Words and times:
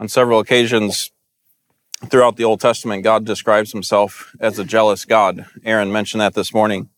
On 0.00 0.08
several 0.08 0.38
occasions 0.38 1.10
throughout 2.06 2.36
the 2.36 2.44
Old 2.44 2.60
Testament, 2.60 3.02
God 3.02 3.24
describes 3.24 3.72
himself 3.72 4.34
as 4.38 4.58
a 4.58 4.64
jealous 4.64 5.04
God. 5.04 5.46
Aaron 5.64 5.90
mentioned 5.90 6.20
that 6.20 6.34
this 6.34 6.54
morning. 6.54 6.88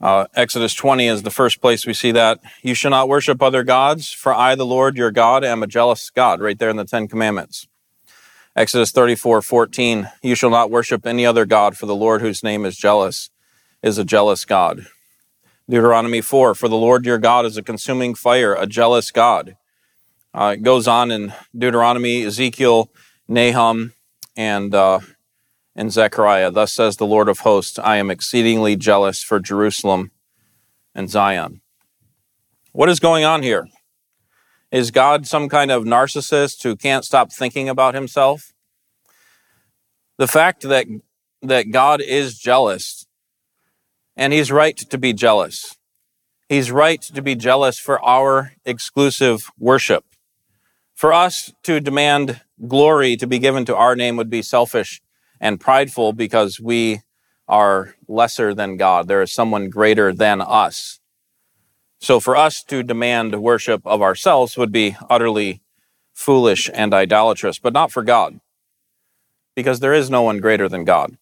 Uh, 0.00 0.26
Exodus 0.34 0.74
20 0.74 1.06
is 1.06 1.22
the 1.22 1.30
first 1.30 1.60
place 1.60 1.86
we 1.86 1.92
see 1.92 2.12
that. 2.12 2.40
You 2.62 2.74
shall 2.74 2.90
not 2.90 3.08
worship 3.08 3.42
other 3.42 3.62
gods, 3.62 4.10
for 4.10 4.32
I, 4.32 4.54
the 4.54 4.66
Lord 4.66 4.96
your 4.96 5.10
God, 5.10 5.44
am 5.44 5.62
a 5.62 5.66
jealous 5.66 6.10
God, 6.10 6.40
right 6.40 6.58
there 6.58 6.70
in 6.70 6.76
the 6.76 6.84
Ten 6.84 7.08
Commandments. 7.08 7.68
Exodus 8.56 8.90
34, 8.90 9.42
14, 9.42 10.08
you 10.22 10.34
shall 10.34 10.50
not 10.50 10.70
worship 10.70 11.06
any 11.06 11.24
other 11.24 11.46
God, 11.46 11.76
for 11.76 11.86
the 11.86 11.94
Lord 11.94 12.20
whose 12.20 12.42
name 12.42 12.64
is 12.64 12.76
jealous 12.76 13.30
is 13.82 13.98
a 13.98 14.04
jealous 14.04 14.44
God. 14.44 14.86
Deuteronomy 15.70 16.20
4, 16.20 16.56
for 16.56 16.66
the 16.66 16.76
Lord 16.76 17.04
your 17.04 17.18
God 17.18 17.46
is 17.46 17.56
a 17.56 17.62
consuming 17.62 18.16
fire, 18.16 18.54
a 18.54 18.66
jealous 18.66 19.12
God. 19.12 19.56
Uh, 20.38 20.52
it 20.52 20.62
goes 20.62 20.86
on 20.86 21.10
in 21.10 21.32
Deuteronomy, 21.52 22.22
Ezekiel, 22.22 22.92
Nahum, 23.26 23.92
and, 24.36 24.72
uh, 24.72 25.00
and 25.74 25.92
Zechariah. 25.92 26.52
Thus 26.52 26.72
says 26.72 26.96
the 26.96 27.06
Lord 27.06 27.28
of 27.28 27.40
hosts, 27.40 27.76
I 27.76 27.96
am 27.96 28.08
exceedingly 28.08 28.76
jealous 28.76 29.20
for 29.20 29.40
Jerusalem 29.40 30.12
and 30.94 31.10
Zion. 31.10 31.60
What 32.70 32.88
is 32.88 33.00
going 33.00 33.24
on 33.24 33.42
here? 33.42 33.66
Is 34.70 34.92
God 34.92 35.26
some 35.26 35.48
kind 35.48 35.72
of 35.72 35.82
narcissist 35.82 36.62
who 36.62 36.76
can't 36.76 37.04
stop 37.04 37.32
thinking 37.32 37.68
about 37.68 37.94
himself? 37.94 38.52
The 40.18 40.28
fact 40.28 40.62
that, 40.62 40.86
that 41.42 41.72
God 41.72 42.00
is 42.00 42.38
jealous, 42.38 43.06
and 44.16 44.32
he's 44.32 44.52
right 44.52 44.76
to 44.76 44.98
be 44.98 45.12
jealous. 45.12 45.74
He's 46.48 46.70
right 46.70 47.02
to 47.02 47.22
be 47.22 47.34
jealous 47.34 47.80
for 47.80 48.00
our 48.04 48.52
exclusive 48.64 49.50
worship. 49.58 50.04
For 50.98 51.12
us 51.12 51.52
to 51.62 51.78
demand 51.78 52.40
glory 52.66 53.16
to 53.18 53.28
be 53.28 53.38
given 53.38 53.64
to 53.66 53.76
our 53.76 53.94
name 53.94 54.16
would 54.16 54.28
be 54.28 54.42
selfish 54.42 55.00
and 55.40 55.60
prideful 55.60 56.12
because 56.12 56.58
we 56.58 57.02
are 57.46 57.94
lesser 58.08 58.52
than 58.52 58.76
God. 58.76 59.06
There 59.06 59.22
is 59.22 59.32
someone 59.32 59.70
greater 59.70 60.12
than 60.12 60.40
us. 60.40 60.98
So 62.00 62.18
for 62.18 62.34
us 62.34 62.64
to 62.64 62.82
demand 62.82 63.40
worship 63.40 63.86
of 63.86 64.02
ourselves 64.02 64.56
would 64.56 64.72
be 64.72 64.96
utterly 65.08 65.62
foolish 66.14 66.68
and 66.74 66.92
idolatrous, 66.92 67.60
but 67.60 67.72
not 67.72 67.92
for 67.92 68.02
God, 68.02 68.40
because 69.54 69.78
there 69.78 69.94
is 69.94 70.10
no 70.10 70.22
one 70.22 70.40
greater 70.40 70.68
than 70.68 70.82
God. 70.82 71.16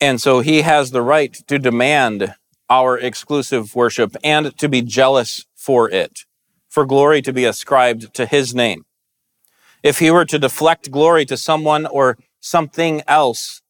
And 0.00 0.18
so 0.18 0.40
he 0.40 0.62
has 0.62 0.92
the 0.92 1.02
right 1.02 1.34
to 1.46 1.58
demand 1.58 2.34
our 2.70 2.96
exclusive 2.96 3.74
worship 3.74 4.16
and 4.24 4.56
to 4.56 4.66
be 4.66 4.80
jealous 4.80 5.44
for 5.54 5.90
it 5.90 6.24
for 6.70 6.86
glory 6.86 7.20
to 7.20 7.32
be 7.32 7.44
ascribed 7.44 8.14
to 8.14 8.24
his 8.24 8.54
name. 8.54 8.84
If 9.82 9.98
he 9.98 10.10
were 10.10 10.24
to 10.26 10.38
deflect 10.38 10.90
glory 10.90 11.26
to 11.26 11.36
someone 11.36 11.84
or 11.86 12.16
something 12.40 13.02
else, 13.06 13.60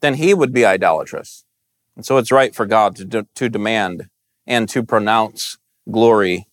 then 0.00 0.14
he 0.14 0.34
would 0.34 0.52
be 0.52 0.66
idolatrous. 0.66 1.44
And 1.96 2.04
so 2.04 2.18
it's 2.18 2.32
right 2.32 2.54
for 2.54 2.66
God 2.66 2.96
to, 2.96 3.04
de- 3.04 3.26
to 3.36 3.48
demand 3.48 4.08
and 4.46 4.68
to 4.70 4.82
pronounce 4.82 5.58
glory, 5.90 6.46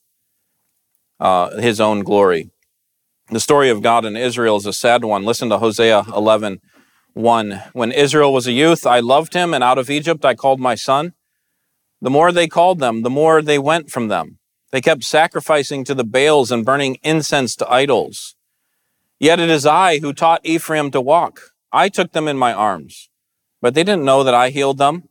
uh, 1.20 1.58
his 1.58 1.82
own 1.82 2.02
glory. 2.02 2.52
The 3.32 3.40
story 3.40 3.70
of 3.70 3.82
God 3.82 4.06
and 4.06 4.18
Israel 4.18 4.58
is 4.58 4.66
a 4.66 4.74
sad 4.74 5.04
one. 5.04 5.24
Listen 5.24 5.50
to 5.50 5.58
Hosea 5.58 6.04
11, 6.16 6.60
1. 7.14 7.62
When 7.74 7.92
Israel 7.92 8.34
was 8.34 8.48
a 8.48 8.52
youth, 8.52 8.86
I 8.86 9.00
loved 9.00 9.34
him, 9.34 9.54
and 9.54 9.64
out 9.64 9.78
of 9.78 9.90
Egypt 9.90 10.26
I 10.26 10.36
called 10.36 10.60
my 10.60 10.76
son. 10.76 11.14
The 12.02 12.10
more 12.10 12.32
they 12.32 12.48
called 12.48 12.80
them, 12.80 13.04
the 13.04 13.10
more 13.10 13.42
they 13.42 13.60
went 13.60 13.90
from 13.90 14.08
them. 14.08 14.39
They 14.72 14.82
kept 14.82 15.04
sacrificing 15.04 15.84
to 15.86 15.96
the 15.96 16.04
Baals 16.04 16.52
and 16.52 16.66
burning 16.66 17.00
incense 17.02 17.56
to 17.58 17.72
idols. 17.72 18.36
Yet 19.20 19.40
it 19.40 19.50
is 19.50 19.66
I 19.66 20.00
who 20.00 20.14
taught 20.14 20.46
Ephraim 20.46 20.92
to 20.92 21.02
walk. 21.02 21.52
I 21.72 21.90
took 21.90 22.12
them 22.12 22.28
in 22.28 22.38
my 22.38 22.54
arms, 22.54 23.10
but 23.62 23.74
they 23.74 23.84
didn't 23.84 24.06
know 24.06 24.24
that 24.24 24.34
I 24.34 24.50
healed 24.50 24.78
them. 24.78 25.10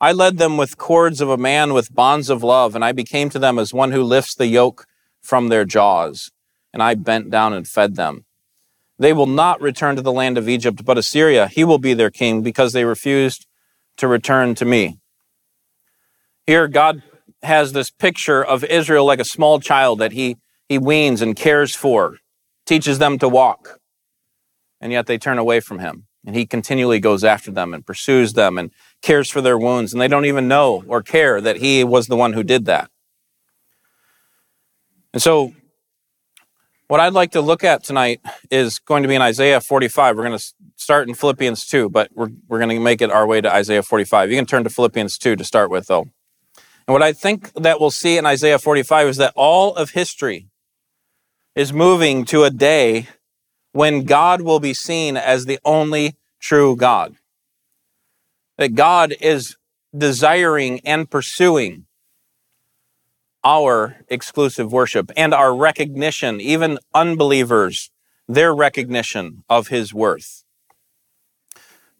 I 0.00 0.12
led 0.12 0.38
them 0.38 0.56
with 0.56 0.76
cords 0.76 1.20
of 1.20 1.30
a 1.30 1.36
man 1.36 1.72
with 1.72 1.94
bonds 1.94 2.28
of 2.28 2.42
love, 2.42 2.74
and 2.74 2.84
I 2.84 2.92
became 2.92 3.30
to 3.30 3.38
them 3.38 3.58
as 3.58 3.72
one 3.72 3.92
who 3.92 4.02
lifts 4.02 4.34
the 4.34 4.46
yoke 4.46 4.86
from 5.22 5.48
their 5.48 5.64
jaws, 5.64 6.30
and 6.72 6.82
I 6.82 6.94
bent 6.94 7.30
down 7.30 7.52
and 7.52 7.66
fed 7.66 7.96
them. 7.96 8.24
They 8.98 9.12
will 9.12 9.26
not 9.26 9.60
return 9.60 9.96
to 9.96 10.02
the 10.02 10.12
land 10.12 10.36
of 10.36 10.48
Egypt, 10.48 10.84
but 10.84 10.98
Assyria, 10.98 11.48
he 11.48 11.64
will 11.64 11.78
be 11.78 11.94
their 11.94 12.10
king 12.10 12.42
because 12.42 12.72
they 12.72 12.84
refused 12.84 13.46
to 13.96 14.08
return 14.08 14.54
to 14.56 14.64
me. 14.64 14.98
Here, 16.46 16.68
God 16.68 17.02
has 17.44 17.72
this 17.72 17.90
picture 17.90 18.44
of 18.44 18.64
Israel 18.64 19.04
like 19.04 19.20
a 19.20 19.24
small 19.24 19.60
child 19.60 19.98
that 19.98 20.12
he, 20.12 20.36
he 20.68 20.78
weans 20.78 21.22
and 21.22 21.36
cares 21.36 21.74
for, 21.74 22.18
teaches 22.66 22.98
them 22.98 23.18
to 23.18 23.28
walk, 23.28 23.78
and 24.80 24.92
yet 24.92 25.06
they 25.06 25.18
turn 25.18 25.38
away 25.38 25.60
from 25.60 25.78
him. 25.78 26.06
And 26.26 26.34
he 26.34 26.46
continually 26.46 27.00
goes 27.00 27.22
after 27.22 27.50
them 27.50 27.74
and 27.74 27.84
pursues 27.84 28.32
them 28.32 28.56
and 28.56 28.70
cares 29.02 29.30
for 29.30 29.42
their 29.42 29.58
wounds, 29.58 29.92
and 29.92 30.00
they 30.00 30.08
don't 30.08 30.24
even 30.24 30.48
know 30.48 30.82
or 30.88 31.02
care 31.02 31.40
that 31.40 31.56
he 31.56 31.84
was 31.84 32.06
the 32.06 32.16
one 32.16 32.32
who 32.32 32.42
did 32.42 32.64
that. 32.64 32.90
And 35.12 35.22
so, 35.22 35.54
what 36.88 37.00
I'd 37.00 37.12
like 37.12 37.32
to 37.32 37.40
look 37.40 37.62
at 37.62 37.84
tonight 37.84 38.20
is 38.50 38.78
going 38.78 39.02
to 39.02 39.08
be 39.08 39.14
in 39.14 39.22
Isaiah 39.22 39.60
45. 39.60 40.16
We're 40.16 40.24
going 40.24 40.38
to 40.38 40.44
start 40.76 41.08
in 41.08 41.14
Philippians 41.14 41.66
2, 41.66 41.90
but 41.90 42.10
we're, 42.14 42.30
we're 42.48 42.58
going 42.58 42.70
to 42.70 42.80
make 42.80 43.02
it 43.02 43.10
our 43.10 43.26
way 43.26 43.40
to 43.40 43.52
Isaiah 43.52 43.82
45. 43.82 44.30
You 44.30 44.36
can 44.36 44.46
turn 44.46 44.64
to 44.64 44.70
Philippians 44.70 45.18
2 45.18 45.36
to 45.36 45.44
start 45.44 45.70
with, 45.70 45.86
though. 45.86 46.08
And 46.86 46.92
what 46.92 47.02
I 47.02 47.12
think 47.12 47.52
that 47.54 47.80
we'll 47.80 47.90
see 47.90 48.18
in 48.18 48.26
Isaiah 48.26 48.58
45 48.58 49.08
is 49.08 49.16
that 49.16 49.32
all 49.36 49.74
of 49.74 49.90
history 49.90 50.48
is 51.54 51.72
moving 51.72 52.24
to 52.26 52.44
a 52.44 52.50
day 52.50 53.08
when 53.72 54.04
God 54.04 54.42
will 54.42 54.60
be 54.60 54.74
seen 54.74 55.16
as 55.16 55.46
the 55.46 55.58
only 55.64 56.16
true 56.40 56.76
God. 56.76 57.16
That 58.58 58.74
God 58.74 59.14
is 59.20 59.56
desiring 59.96 60.80
and 60.80 61.10
pursuing 61.10 61.86
our 63.42 63.96
exclusive 64.08 64.72
worship 64.72 65.10
and 65.16 65.34
our 65.34 65.54
recognition, 65.54 66.40
even 66.40 66.78
unbelievers, 66.94 67.90
their 68.28 68.54
recognition 68.54 69.44
of 69.48 69.68
his 69.68 69.92
worth. 69.92 70.44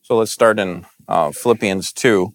So 0.03 0.17
let's 0.17 0.33
start 0.33 0.59
in 0.59 0.87
uh, 1.09 1.33
Philippians 1.33 1.93
2. 1.93 2.35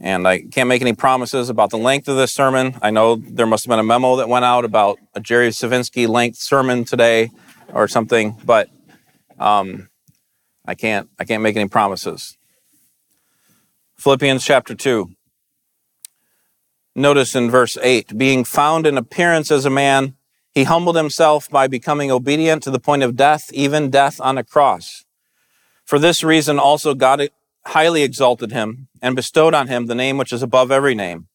And 0.00 0.26
I 0.26 0.40
can't 0.40 0.68
make 0.68 0.80
any 0.80 0.94
promises 0.94 1.50
about 1.50 1.68
the 1.68 1.76
length 1.76 2.08
of 2.08 2.16
this 2.16 2.32
sermon. 2.32 2.74
I 2.80 2.90
know 2.90 3.16
there 3.16 3.46
must 3.46 3.64
have 3.64 3.70
been 3.70 3.78
a 3.78 3.84
memo 3.84 4.16
that 4.16 4.30
went 4.30 4.46
out 4.46 4.64
about 4.64 4.98
a 5.14 5.20
Jerry 5.20 5.50
Savinsky 5.50 6.08
length 6.08 6.38
sermon 6.38 6.84
today 6.84 7.30
or 7.72 7.86
something, 7.86 8.36
but 8.44 8.70
um, 9.38 9.90
I 10.64 10.74
can't 10.74 11.10
I 11.18 11.24
can't 11.24 11.42
make 11.42 11.56
any 11.56 11.68
promises. 11.68 12.38
Philippians 13.98 14.42
chapter 14.42 14.74
2. 14.74 15.10
Notice 16.96 17.34
in 17.34 17.50
verse 17.50 17.76
8, 17.80 18.16
being 18.16 18.44
found 18.44 18.86
in 18.86 18.96
appearance 18.96 19.50
as 19.50 19.64
a 19.64 19.70
man, 19.70 20.16
he 20.54 20.64
humbled 20.64 20.96
himself 20.96 21.48
by 21.50 21.68
becoming 21.68 22.10
obedient 22.10 22.62
to 22.62 22.70
the 22.70 22.80
point 22.80 23.02
of 23.02 23.14
death, 23.14 23.52
even 23.52 23.90
death 23.90 24.20
on 24.20 24.38
a 24.38 24.44
cross. 24.44 25.04
For 25.84 25.98
this 25.98 26.24
reason 26.24 26.58
also 26.58 26.94
God 26.94 27.28
highly 27.66 28.02
exalted 28.02 28.52
him 28.52 28.88
and 29.02 29.16
bestowed 29.16 29.54
on 29.54 29.68
him 29.68 29.86
the 29.86 29.94
name 29.94 30.18
which 30.18 30.32
is 30.32 30.42
above 30.42 30.70
every 30.70 30.94
name, 30.94 31.28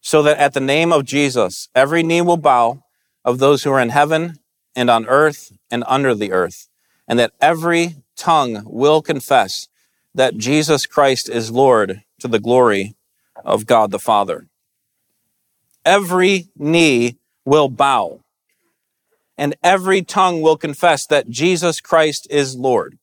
so 0.00 0.22
that 0.22 0.38
at 0.38 0.54
the 0.54 0.60
name 0.60 0.92
of 0.92 1.04
Jesus 1.04 1.68
every 1.74 2.02
knee 2.02 2.22
will 2.22 2.36
bow 2.36 2.82
of 3.24 3.38
those 3.38 3.64
who 3.64 3.70
are 3.70 3.80
in 3.80 3.90
heaven 3.90 4.36
and 4.74 4.88
on 4.88 5.06
earth 5.06 5.52
and 5.70 5.84
under 5.86 6.14
the 6.14 6.32
earth, 6.32 6.68
and 7.06 7.18
that 7.18 7.32
every 7.40 7.96
tongue 8.16 8.62
will 8.64 9.02
confess 9.02 9.68
that 10.14 10.36
Jesus 10.36 10.86
Christ 10.86 11.28
is 11.28 11.50
Lord 11.50 12.02
to 12.20 12.28
the 12.28 12.40
glory 12.40 12.94
of 13.44 13.66
God 13.66 13.90
the 13.90 13.98
Father. 13.98 14.48
Every 15.84 16.48
knee 16.56 17.18
will 17.44 17.68
bow, 17.68 18.20
and 19.36 19.56
every 19.62 20.02
tongue 20.02 20.40
will 20.40 20.56
confess 20.56 21.06
that 21.06 21.28
Jesus 21.28 21.80
Christ 21.80 22.26
is 22.30 22.56
Lord. 22.56 22.98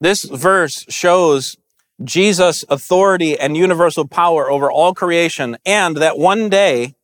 This 0.00 0.24
verse 0.24 0.84
shows 0.88 1.56
Jesus' 2.04 2.64
authority 2.68 3.38
and 3.38 3.56
universal 3.56 4.06
power 4.06 4.50
over 4.50 4.70
all 4.70 4.94
creation, 4.94 5.56
and 5.66 5.96
that 5.96 6.18
one 6.18 6.48
day 6.48 6.94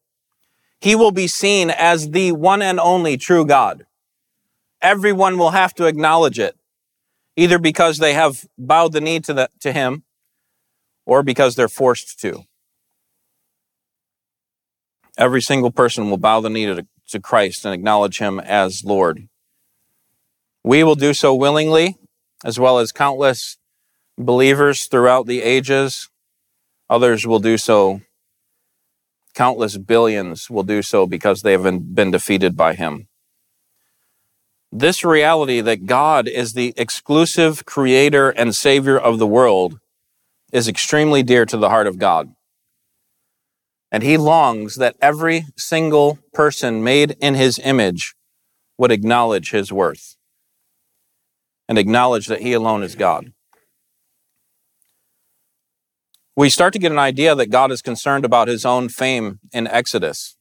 he 0.80 0.94
will 0.94 1.10
be 1.10 1.26
seen 1.26 1.70
as 1.70 2.10
the 2.10 2.32
one 2.32 2.62
and 2.62 2.78
only 2.78 3.16
true 3.16 3.44
God. 3.44 3.86
Everyone 4.80 5.38
will 5.38 5.50
have 5.50 5.74
to 5.74 5.86
acknowledge 5.86 6.38
it, 6.38 6.56
either 7.36 7.58
because 7.58 7.98
they 7.98 8.12
have 8.12 8.44
bowed 8.56 8.92
the 8.92 9.00
knee 9.00 9.18
to, 9.20 9.34
the, 9.34 9.50
to 9.60 9.72
him 9.72 10.04
or 11.06 11.22
because 11.22 11.56
they're 11.56 11.68
forced 11.68 12.20
to. 12.20 12.44
Every 15.16 15.42
single 15.42 15.70
person 15.70 16.10
will 16.10 16.18
bow 16.18 16.40
the 16.40 16.50
knee 16.50 16.66
to, 16.66 16.86
to 17.08 17.20
Christ 17.20 17.64
and 17.64 17.74
acknowledge 17.74 18.18
him 18.18 18.38
as 18.38 18.84
Lord. 18.84 19.28
We 20.62 20.84
will 20.84 20.94
do 20.94 21.14
so 21.14 21.34
willingly 21.34 21.96
as 22.44 22.60
well 22.60 22.78
as 22.78 22.92
countless 22.92 23.58
believers 24.16 24.84
throughout 24.84 25.26
the 25.26 25.42
ages. 25.42 26.10
Others 26.88 27.26
will 27.26 27.40
do 27.40 27.58
so 27.58 28.02
countless 29.34 29.76
billions 29.76 30.48
will 30.48 30.62
do 30.62 30.80
so 30.80 31.06
because 31.06 31.42
they 31.42 31.52
have 31.52 31.94
been 31.94 32.10
defeated 32.10 32.56
by 32.56 32.74
him. 32.74 33.08
This 34.72 35.04
reality 35.04 35.60
that 35.60 35.86
God 35.86 36.26
is 36.26 36.52
the 36.52 36.72
exclusive 36.76 37.64
creator 37.64 38.30
and 38.30 38.54
savior 38.54 38.98
of 38.98 39.18
the 39.18 39.26
world 39.26 39.78
is 40.52 40.68
extremely 40.68 41.22
dear 41.22 41.44
to 41.46 41.56
the 41.56 41.68
heart 41.68 41.86
of 41.86 41.98
God. 41.98 42.34
And 43.92 44.02
he 44.02 44.16
longs 44.16 44.76
that 44.76 44.96
every 45.00 45.46
single 45.56 46.18
person 46.32 46.82
made 46.82 47.16
in 47.20 47.34
his 47.34 47.60
image 47.60 48.14
would 48.76 48.90
acknowledge 48.90 49.50
his 49.50 49.72
worth 49.72 50.13
and 51.68 51.78
acknowledge 51.78 52.26
that 52.26 52.42
he 52.42 52.52
alone 52.52 52.82
is 52.82 52.94
God. 52.94 53.32
We 56.36 56.48
start 56.48 56.72
to 56.72 56.78
get 56.80 56.92
an 56.92 56.98
idea 56.98 57.34
that 57.34 57.50
God 57.50 57.70
is 57.70 57.80
concerned 57.80 58.24
about 58.24 58.48
his 58.48 58.66
own 58.66 58.88
fame 58.88 59.38
in 59.52 59.68
Exodus. 59.68 60.36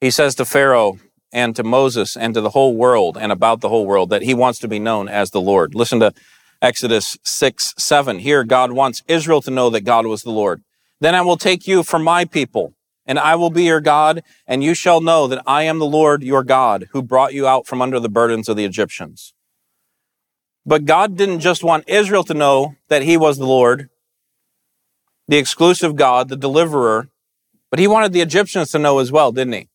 He 0.00 0.10
says 0.10 0.34
to 0.36 0.44
Pharaoh 0.44 0.98
and 1.32 1.54
to 1.56 1.62
Moses 1.62 2.16
and 2.16 2.32
to 2.34 2.40
the 2.40 2.50
whole 2.50 2.74
world 2.74 3.18
and 3.20 3.30
about 3.30 3.60
the 3.60 3.68
whole 3.68 3.86
world 3.86 4.10
that 4.10 4.22
he 4.22 4.32
wants 4.32 4.58
to 4.60 4.68
be 4.68 4.78
known 4.78 5.08
as 5.08 5.30
the 5.30 5.40
Lord. 5.40 5.74
Listen 5.74 6.00
to 6.00 6.14
Exodus 6.62 7.18
6 7.22 7.74
7. 7.76 8.20
Here, 8.20 8.44
God 8.44 8.72
wants 8.72 9.02
Israel 9.06 9.42
to 9.42 9.50
know 9.50 9.70
that 9.70 9.82
God 9.82 10.06
was 10.06 10.22
the 10.22 10.30
Lord. 10.30 10.62
Then 11.00 11.14
I 11.14 11.20
will 11.20 11.36
take 11.36 11.68
you 11.68 11.82
for 11.82 11.98
my 11.98 12.24
people, 12.24 12.74
and 13.06 13.18
I 13.18 13.36
will 13.36 13.50
be 13.50 13.64
your 13.64 13.80
God, 13.80 14.22
and 14.46 14.64
you 14.64 14.74
shall 14.74 15.00
know 15.00 15.28
that 15.28 15.42
I 15.46 15.64
am 15.64 15.78
the 15.78 15.86
Lord 15.86 16.22
your 16.22 16.42
God, 16.42 16.88
who 16.92 17.02
brought 17.02 17.34
you 17.34 17.46
out 17.46 17.66
from 17.66 17.80
under 17.80 18.00
the 18.00 18.08
burdens 18.08 18.48
of 18.48 18.56
the 18.56 18.64
Egyptians. 18.64 19.34
But 20.68 20.84
God 20.84 21.16
didn't 21.16 21.40
just 21.40 21.64
want 21.64 21.88
Israel 21.88 22.22
to 22.24 22.34
know 22.34 22.76
that 22.88 23.00
he 23.00 23.16
was 23.16 23.38
the 23.38 23.46
Lord, 23.46 23.88
the 25.26 25.38
exclusive 25.38 25.96
God, 25.96 26.28
the 26.28 26.36
deliverer, 26.36 27.08
but 27.70 27.78
he 27.78 27.86
wanted 27.86 28.12
the 28.12 28.20
Egyptians 28.20 28.70
to 28.72 28.78
know 28.78 28.98
as 28.98 29.10
well, 29.10 29.32
didn't 29.32 29.54
he? 29.54 29.68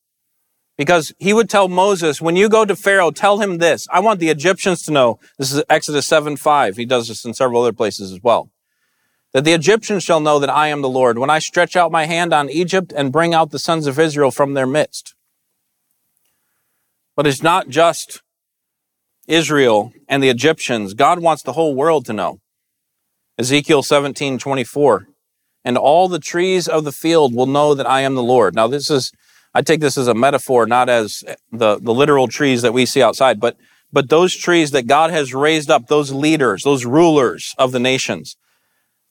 Because 0.78 1.12
he 1.18 1.34
would 1.34 1.50
tell 1.50 1.68
Moses, 1.68 2.22
when 2.22 2.36
you 2.36 2.48
go 2.48 2.63
to 2.63 2.75
Pharaoh, 2.75 3.10
tell 3.10 3.40
him 3.40 3.57
this. 3.57 3.88
I 3.92 4.01
want 4.01 4.19
the 4.19 4.30
Egyptians 4.30 4.84
to 4.84 4.92
know. 4.92 5.18
This 5.40 5.51
is 5.51 5.63
Exodus 5.68 6.06
7 6.06 6.38
5. 6.38 6.78
He 6.78 6.86
does 6.86 7.07
this 7.07 7.25
in 7.25 7.34
several 7.34 7.63
other 7.63 7.74
places 7.74 8.12
as 8.12 8.22
well. 8.22 8.51
That 9.31 9.46
the 9.46 9.54
Egyptians 9.54 10.04
shall 10.04 10.19
know 10.19 10.38
that 10.38 10.50
I 10.51 10.68
am 10.68 10.84
the 10.84 10.89
Lord 10.89 11.18
when 11.18 11.31
I 11.31 11.39
stretch 11.39 11.75
out 11.75 11.92
my 11.92 12.06
hand 12.06 12.34
on 12.34 12.51
Egypt 12.51 12.94
and 12.96 13.12
bring 13.12 13.34
out 13.34 13.50
the 13.50 13.57
sons 13.57 13.88
of 13.88 13.98
Israel 13.98 14.30
from 14.30 14.54
their 14.54 14.68
midst. 14.68 15.16
But 17.16 17.25
it's 17.25 17.42
not 17.42 17.69
just 17.69 18.23
Israel 19.28 19.94
and 20.08 20.22
the 20.22 20.30
Egyptians. 20.30 20.94
God 20.94 21.20
wants 21.20 21.44
the 21.44 21.54
whole 21.54 21.75
world 21.75 22.06
to 22.06 22.14
know. 22.14 22.40
Ezekiel 23.38 23.84
17 23.84 24.38
24 24.38 25.08
and 25.66 25.78
all 25.78 26.08
the 26.08 26.20
trees 26.20 26.68
of 26.68 26.84
the 26.84 26.92
field 26.92 27.34
will 27.34 27.46
know 27.46 27.74
that 27.74 27.90
I 27.90 28.02
am 28.02 28.16
the 28.16 28.24
Lord. 28.24 28.54
Now, 28.56 28.68
this 28.68 28.90
is, 28.90 29.12
I 29.54 29.62
take 29.62 29.80
this 29.80 29.98
as 29.98 30.08
a 30.08 30.14
metaphor, 30.14 30.66
not 30.66 30.90
as 30.90 31.24
the, 31.52 31.80
the 31.80 31.94
literal 31.94 32.28
trees 32.28 32.62
that 32.64 32.74
we 32.74 32.86
see 32.86 33.02
outside, 33.02 33.40
but, 33.40 33.58
but 33.92 34.10
those 34.10 34.36
trees 34.36 34.72
that 34.72 34.88
God 34.88 35.12
has 35.12 35.34
raised 35.34 35.70
up, 35.70 35.88
those 35.88 36.12
leaders, 36.12 36.64
those 36.64 36.86
rulers 36.86 37.56
of 37.58 37.72
the 37.72 37.80
nations. 37.80 38.36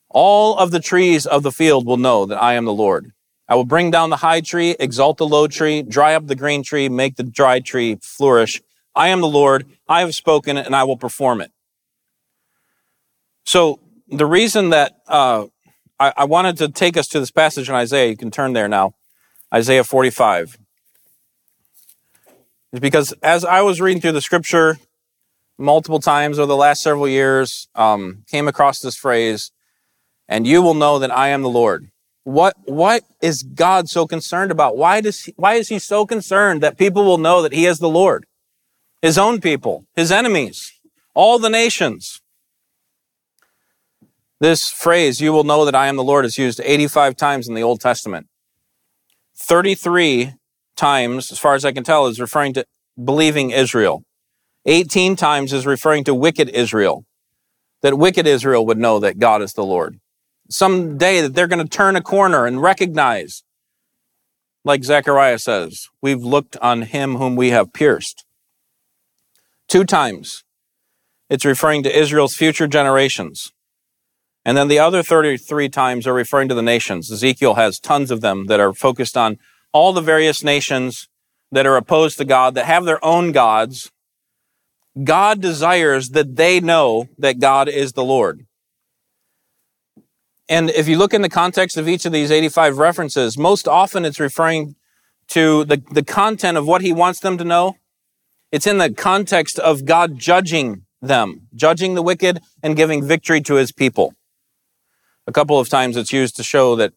All 0.09 0.57
of 0.57 0.69
the 0.69 0.79
trees 0.79 1.25
of 1.25 1.41
the 1.41 1.51
field 1.51 1.87
will 1.87 1.97
know 1.97 2.25
that 2.25 2.41
I 2.41 2.53
am 2.53 2.65
the 2.65 2.73
Lord. 2.73 3.11
I 3.47 3.55
will 3.55 3.65
bring 3.65 3.89
down 3.89 4.09
the 4.09 4.17
high 4.17 4.41
tree, 4.41 4.75
exalt 4.79 5.17
the 5.17 5.27
low 5.27 5.47
tree, 5.47 5.81
dry 5.81 6.13
up 6.13 6.27
the 6.27 6.35
green 6.35 6.63
tree, 6.63 6.87
make 6.87 7.15
the 7.15 7.23
dry 7.23 7.59
tree 7.59 7.97
flourish. 8.01 8.61
I 8.95 9.09
am 9.09 9.21
the 9.21 9.27
Lord. 9.27 9.65
I 9.87 10.01
have 10.01 10.13
spoken 10.15 10.57
and 10.57 10.75
I 10.75 10.83
will 10.83 10.97
perform 10.97 11.41
it. 11.41 11.51
So 13.45 13.79
the 14.07 14.25
reason 14.25 14.69
that 14.69 14.97
uh, 15.07 15.47
I, 15.99 16.13
I 16.17 16.23
wanted 16.25 16.57
to 16.57 16.69
take 16.69 16.97
us 16.97 17.07
to 17.09 17.19
this 17.19 17.31
passage 17.31 17.69
in 17.69 17.75
Isaiah. 17.75 18.09
You 18.09 18.17
can 18.17 18.31
turn 18.31 18.53
there 18.53 18.67
now. 18.67 18.95
Isaiah 19.53 19.83
45. 19.83 20.57
Is 22.73 22.79
because 22.79 23.13
as 23.23 23.45
I 23.45 23.61
was 23.61 23.79
reading 23.79 24.01
through 24.01 24.13
the 24.13 24.21
scripture 24.21 24.79
multiple 25.57 25.99
times 25.99 26.39
over 26.39 26.47
the 26.47 26.55
last 26.55 26.81
several 26.81 27.07
years, 27.07 27.67
um, 27.75 28.23
came 28.27 28.47
across 28.47 28.79
this 28.79 28.95
phrase, 28.95 29.51
and 30.27 30.47
you 30.47 30.61
will 30.61 30.73
know 30.73 30.99
that 30.99 31.15
I 31.15 31.29
am 31.29 31.43
the 31.43 31.49
Lord. 31.49 31.89
What, 32.23 32.55
what 32.65 33.03
is 33.21 33.43
God 33.43 33.87
so 33.87 34.07
concerned 34.07 34.49
about? 34.49 34.75
Why 34.75 35.01
does 35.01 35.25
he, 35.25 35.33
why 35.35 35.55
is 35.55 35.69
he 35.69 35.77
so 35.77 36.05
concerned 36.05 36.61
that 36.61 36.77
people 36.77 37.03
will 37.03 37.17
know 37.17 37.41
that 37.43 37.53
he 37.53 37.65
is 37.65 37.79
the 37.79 37.89
Lord? 37.89 38.25
His 39.03 39.17
own 39.17 39.41
people, 39.41 39.85
his 39.97 40.13
enemies, 40.13 40.71
all 41.13 41.37
the 41.37 41.49
nations. 41.49 42.21
This 44.39 44.69
phrase, 44.71 45.19
you 45.19 45.33
will 45.33 45.43
know 45.43 45.65
that 45.65 45.75
I 45.75 45.87
am 45.87 45.97
the 45.97 46.05
Lord, 46.05 46.23
is 46.23 46.37
used 46.37 46.61
85 46.63 47.17
times 47.17 47.49
in 47.49 47.53
the 47.53 47.63
Old 47.63 47.81
Testament. 47.81 48.27
33 49.35 50.35
times, 50.77 51.33
as 51.33 51.37
far 51.37 51.53
as 51.53 51.65
I 51.65 51.73
can 51.73 51.83
tell, 51.83 52.07
is 52.07 52.21
referring 52.21 52.53
to 52.53 52.65
believing 53.03 53.51
Israel. 53.51 54.05
18 54.65 55.17
times 55.17 55.51
is 55.51 55.65
referring 55.65 56.05
to 56.05 56.15
wicked 56.15 56.47
Israel. 56.47 57.05
That 57.81 57.97
wicked 57.97 58.25
Israel 58.25 58.65
would 58.65 58.77
know 58.77 58.99
that 58.99 59.19
God 59.19 59.41
is 59.41 59.51
the 59.51 59.65
Lord. 59.65 59.99
Someday 60.49 61.19
that 61.19 61.35
they're 61.35 61.47
going 61.47 61.61
to 61.61 61.69
turn 61.69 61.97
a 61.97 62.01
corner 62.01 62.45
and 62.45 62.61
recognize, 62.61 63.43
like 64.63 64.85
Zechariah 64.85 65.39
says, 65.39 65.89
we've 66.01 66.23
looked 66.23 66.55
on 66.61 66.83
him 66.83 67.17
whom 67.17 67.35
we 67.35 67.49
have 67.49 67.73
pierced. 67.73 68.23
Two 69.67 69.83
times, 69.83 70.43
it's 71.29 71.45
referring 71.45 71.83
to 71.83 71.97
Israel's 71.99 72.35
future 72.35 72.67
generations. 72.67 73.51
And 74.45 74.57
then 74.57 74.67
the 74.67 74.79
other 74.79 75.01
33 75.01 75.69
times 75.69 76.05
are 76.05 76.13
referring 76.13 76.49
to 76.49 76.55
the 76.55 76.61
nations. 76.61 77.11
Ezekiel 77.11 77.55
has 77.55 77.79
tons 77.79 78.11
of 78.11 78.21
them 78.21 78.47
that 78.47 78.59
are 78.59 78.73
focused 78.73 79.15
on 79.15 79.39
all 79.71 79.93
the 79.93 80.01
various 80.01 80.43
nations 80.43 81.07
that 81.51 81.65
are 81.65 81.77
opposed 81.77 82.17
to 82.17 82.25
God, 82.25 82.55
that 82.55 82.65
have 82.65 82.85
their 82.85 83.03
own 83.03 83.31
gods. 83.31 83.91
God 85.01 85.41
desires 85.41 86.09
that 86.09 86.35
they 86.35 86.59
know 86.59 87.07
that 87.17 87.39
God 87.39 87.69
is 87.69 87.93
the 87.93 88.03
Lord. 88.03 88.45
And 90.49 90.69
if 90.71 90.87
you 90.87 90.97
look 90.97 91.13
in 91.13 91.21
the 91.21 91.29
context 91.29 91.77
of 91.77 91.87
each 91.87 92.05
of 92.05 92.11
these 92.11 92.29
85 92.29 92.77
references, 92.77 93.37
most 93.37 93.67
often 93.67 94.03
it's 94.03 94.19
referring 94.19 94.75
to 95.29 95.63
the, 95.63 95.81
the 95.91 96.03
content 96.03 96.57
of 96.57 96.67
what 96.67 96.81
he 96.81 96.91
wants 96.91 97.21
them 97.21 97.37
to 97.37 97.45
know. 97.45 97.77
It's 98.53 98.67
in 98.67 98.77
the 98.77 98.93
context 98.93 99.57
of 99.57 99.83
God 99.83 100.19
judging 100.19 100.83
them, 101.01 101.47
judging 101.55 101.95
the 101.95 102.03
wicked 102.03 102.39
and 102.61 102.75
giving 102.75 103.03
victory 103.03 103.41
to 103.41 103.55
his 103.55 103.71
people. 103.71 104.13
A 105.25 105.31
couple 105.31 105.59
of 105.59 105.69
times 105.69 105.97
it's 105.97 106.13
used 106.13 106.35
to 106.35 106.43
show 106.43 106.75
that 106.75 106.93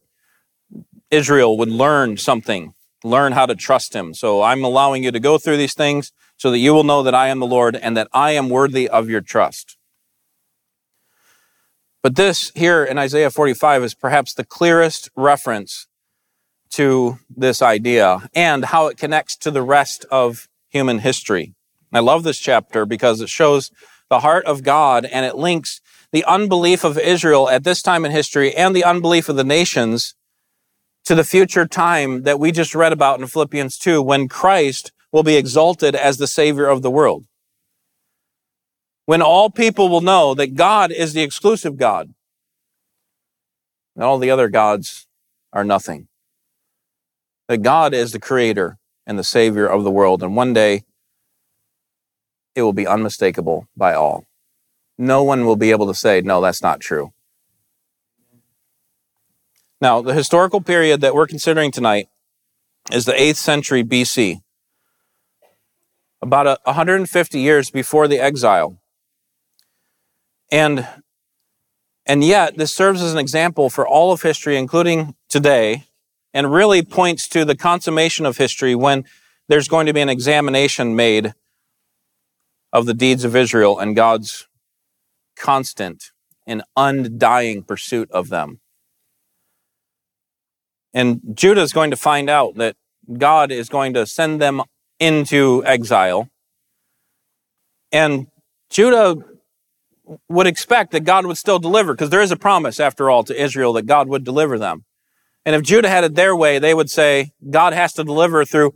Israel 1.10 1.56
would 1.56 1.70
learn 1.70 2.18
something, 2.18 2.74
learn 3.02 3.32
how 3.32 3.46
to 3.46 3.54
trust 3.54 3.94
him. 3.94 4.12
So 4.12 4.42
I'm 4.42 4.64
allowing 4.64 5.02
you 5.02 5.10
to 5.10 5.18
go 5.18 5.38
through 5.38 5.56
these 5.56 5.72
things 5.72 6.12
so 6.36 6.50
that 6.50 6.58
you 6.58 6.74
will 6.74 6.84
know 6.84 7.02
that 7.02 7.14
I 7.14 7.28
am 7.28 7.38
the 7.38 7.46
Lord 7.46 7.74
and 7.74 7.96
that 7.96 8.08
I 8.12 8.32
am 8.32 8.50
worthy 8.50 8.86
of 8.86 9.08
your 9.08 9.22
trust. 9.22 9.78
But 12.02 12.16
this 12.16 12.52
here 12.54 12.84
in 12.84 12.98
Isaiah 12.98 13.30
45 13.30 13.82
is 13.82 13.94
perhaps 13.94 14.34
the 14.34 14.44
clearest 14.44 15.08
reference 15.16 15.86
to 16.72 17.18
this 17.34 17.62
idea 17.62 18.28
and 18.34 18.66
how 18.66 18.88
it 18.88 18.98
connects 18.98 19.38
to 19.38 19.50
the 19.50 19.62
rest 19.62 20.04
of 20.10 20.48
human 20.76 20.98
history. 20.98 21.54
I 21.92 22.00
love 22.00 22.22
this 22.22 22.38
chapter 22.38 22.84
because 22.84 23.20
it 23.22 23.30
shows 23.30 23.70
the 24.10 24.20
heart 24.20 24.44
of 24.44 24.62
God 24.62 25.06
and 25.06 25.24
it 25.24 25.36
links 25.36 25.80
the 26.12 26.24
unbelief 26.24 26.84
of 26.84 26.98
Israel 26.98 27.48
at 27.48 27.64
this 27.64 27.80
time 27.80 28.04
in 28.04 28.12
history 28.12 28.54
and 28.54 28.76
the 28.76 28.84
unbelief 28.84 29.28
of 29.28 29.36
the 29.36 29.44
nations 29.44 30.14
to 31.06 31.14
the 31.14 31.24
future 31.24 31.66
time 31.66 32.22
that 32.24 32.38
we 32.38 32.52
just 32.52 32.74
read 32.74 32.92
about 32.92 33.18
in 33.18 33.26
Philippians 33.26 33.78
2 33.78 34.02
when 34.02 34.28
Christ 34.28 34.92
will 35.12 35.22
be 35.22 35.36
exalted 35.36 35.94
as 35.94 36.18
the 36.18 36.26
Savior 36.26 36.66
of 36.66 36.82
the 36.82 36.90
world. 36.90 37.24
When 39.06 39.22
all 39.22 39.48
people 39.48 39.88
will 39.88 40.00
know 40.00 40.34
that 40.34 40.54
God 40.54 40.92
is 40.92 41.14
the 41.14 41.22
exclusive 41.22 41.76
God 41.76 42.12
and 43.94 44.04
all 44.04 44.18
the 44.18 44.30
other 44.30 44.48
gods 44.48 45.06
are 45.52 45.64
nothing. 45.64 46.08
That 47.48 47.58
God 47.58 47.94
is 47.94 48.12
the 48.12 48.20
Creator 48.20 48.78
and 49.06 49.18
the 49.18 49.24
Savior 49.24 49.66
of 49.66 49.84
the 49.84 49.90
world. 49.90 50.22
And 50.22 50.36
one 50.36 50.52
day 50.52 50.84
it 52.54 52.62
will 52.62 52.72
be 52.72 52.86
unmistakable 52.86 53.68
by 53.76 53.94
all 53.94 54.26
no 54.98 55.22
one 55.22 55.44
will 55.44 55.56
be 55.56 55.70
able 55.70 55.86
to 55.86 55.94
say, 55.94 56.20
no, 56.20 56.40
that's 56.40 56.62
not 56.62 56.80
true. 56.80 57.12
Now, 59.80 60.00
the 60.00 60.14
historical 60.14 60.60
period 60.60 61.02
that 61.02 61.14
we're 61.14 61.26
considering 61.26 61.70
tonight 61.70 62.08
is 62.90 63.04
the 63.04 63.12
8th 63.12 63.36
century 63.36 63.84
BC, 63.84 64.42
about 66.22 66.60
150 66.64 67.38
years 67.38 67.70
before 67.70 68.08
the 68.08 68.18
exile. 68.18 68.78
And, 70.50 70.86
and 72.06 72.24
yet, 72.24 72.56
this 72.56 72.72
serves 72.72 73.02
as 73.02 73.12
an 73.12 73.18
example 73.18 73.68
for 73.68 73.86
all 73.86 74.12
of 74.12 74.22
history, 74.22 74.56
including 74.56 75.14
today, 75.28 75.84
and 76.36 76.52
really 76.52 76.82
points 76.82 77.28
to 77.28 77.46
the 77.46 77.56
consummation 77.56 78.26
of 78.26 78.36
history 78.36 78.74
when 78.74 79.06
there's 79.48 79.68
going 79.68 79.86
to 79.86 79.94
be 79.94 80.02
an 80.02 80.10
examination 80.10 80.94
made 80.94 81.32
of 82.74 82.84
the 82.84 82.92
deeds 82.92 83.24
of 83.24 83.34
Israel 83.34 83.78
and 83.78 83.96
God's 83.96 84.46
constant 85.34 86.10
and 86.46 86.62
undying 86.76 87.62
pursuit 87.62 88.10
of 88.10 88.28
them. 88.28 88.60
And 90.92 91.22
Judah 91.32 91.62
is 91.62 91.72
going 91.72 91.90
to 91.90 91.96
find 91.96 92.28
out 92.28 92.56
that 92.56 92.76
God 93.16 93.50
is 93.50 93.70
going 93.70 93.94
to 93.94 94.04
send 94.04 94.38
them 94.38 94.62
into 95.00 95.62
exile. 95.64 96.28
And 97.90 98.26
Judah 98.68 99.16
would 100.28 100.46
expect 100.46 100.92
that 100.92 101.04
God 101.04 101.24
would 101.24 101.38
still 101.38 101.58
deliver 101.58 101.94
because 101.94 102.10
there 102.10 102.20
is 102.20 102.30
a 102.30 102.36
promise, 102.36 102.78
after 102.78 103.08
all, 103.08 103.24
to 103.24 103.42
Israel 103.42 103.72
that 103.72 103.86
God 103.86 104.08
would 104.08 104.22
deliver 104.22 104.58
them. 104.58 104.85
And 105.46 105.54
if 105.54 105.62
Judah 105.62 105.88
had 105.88 106.02
it 106.02 106.16
their 106.16 106.34
way, 106.34 106.58
they 106.58 106.74
would 106.74 106.90
say, 106.90 107.30
God 107.48 107.72
has 107.72 107.92
to 107.94 108.04
deliver 108.04 108.44
through 108.44 108.74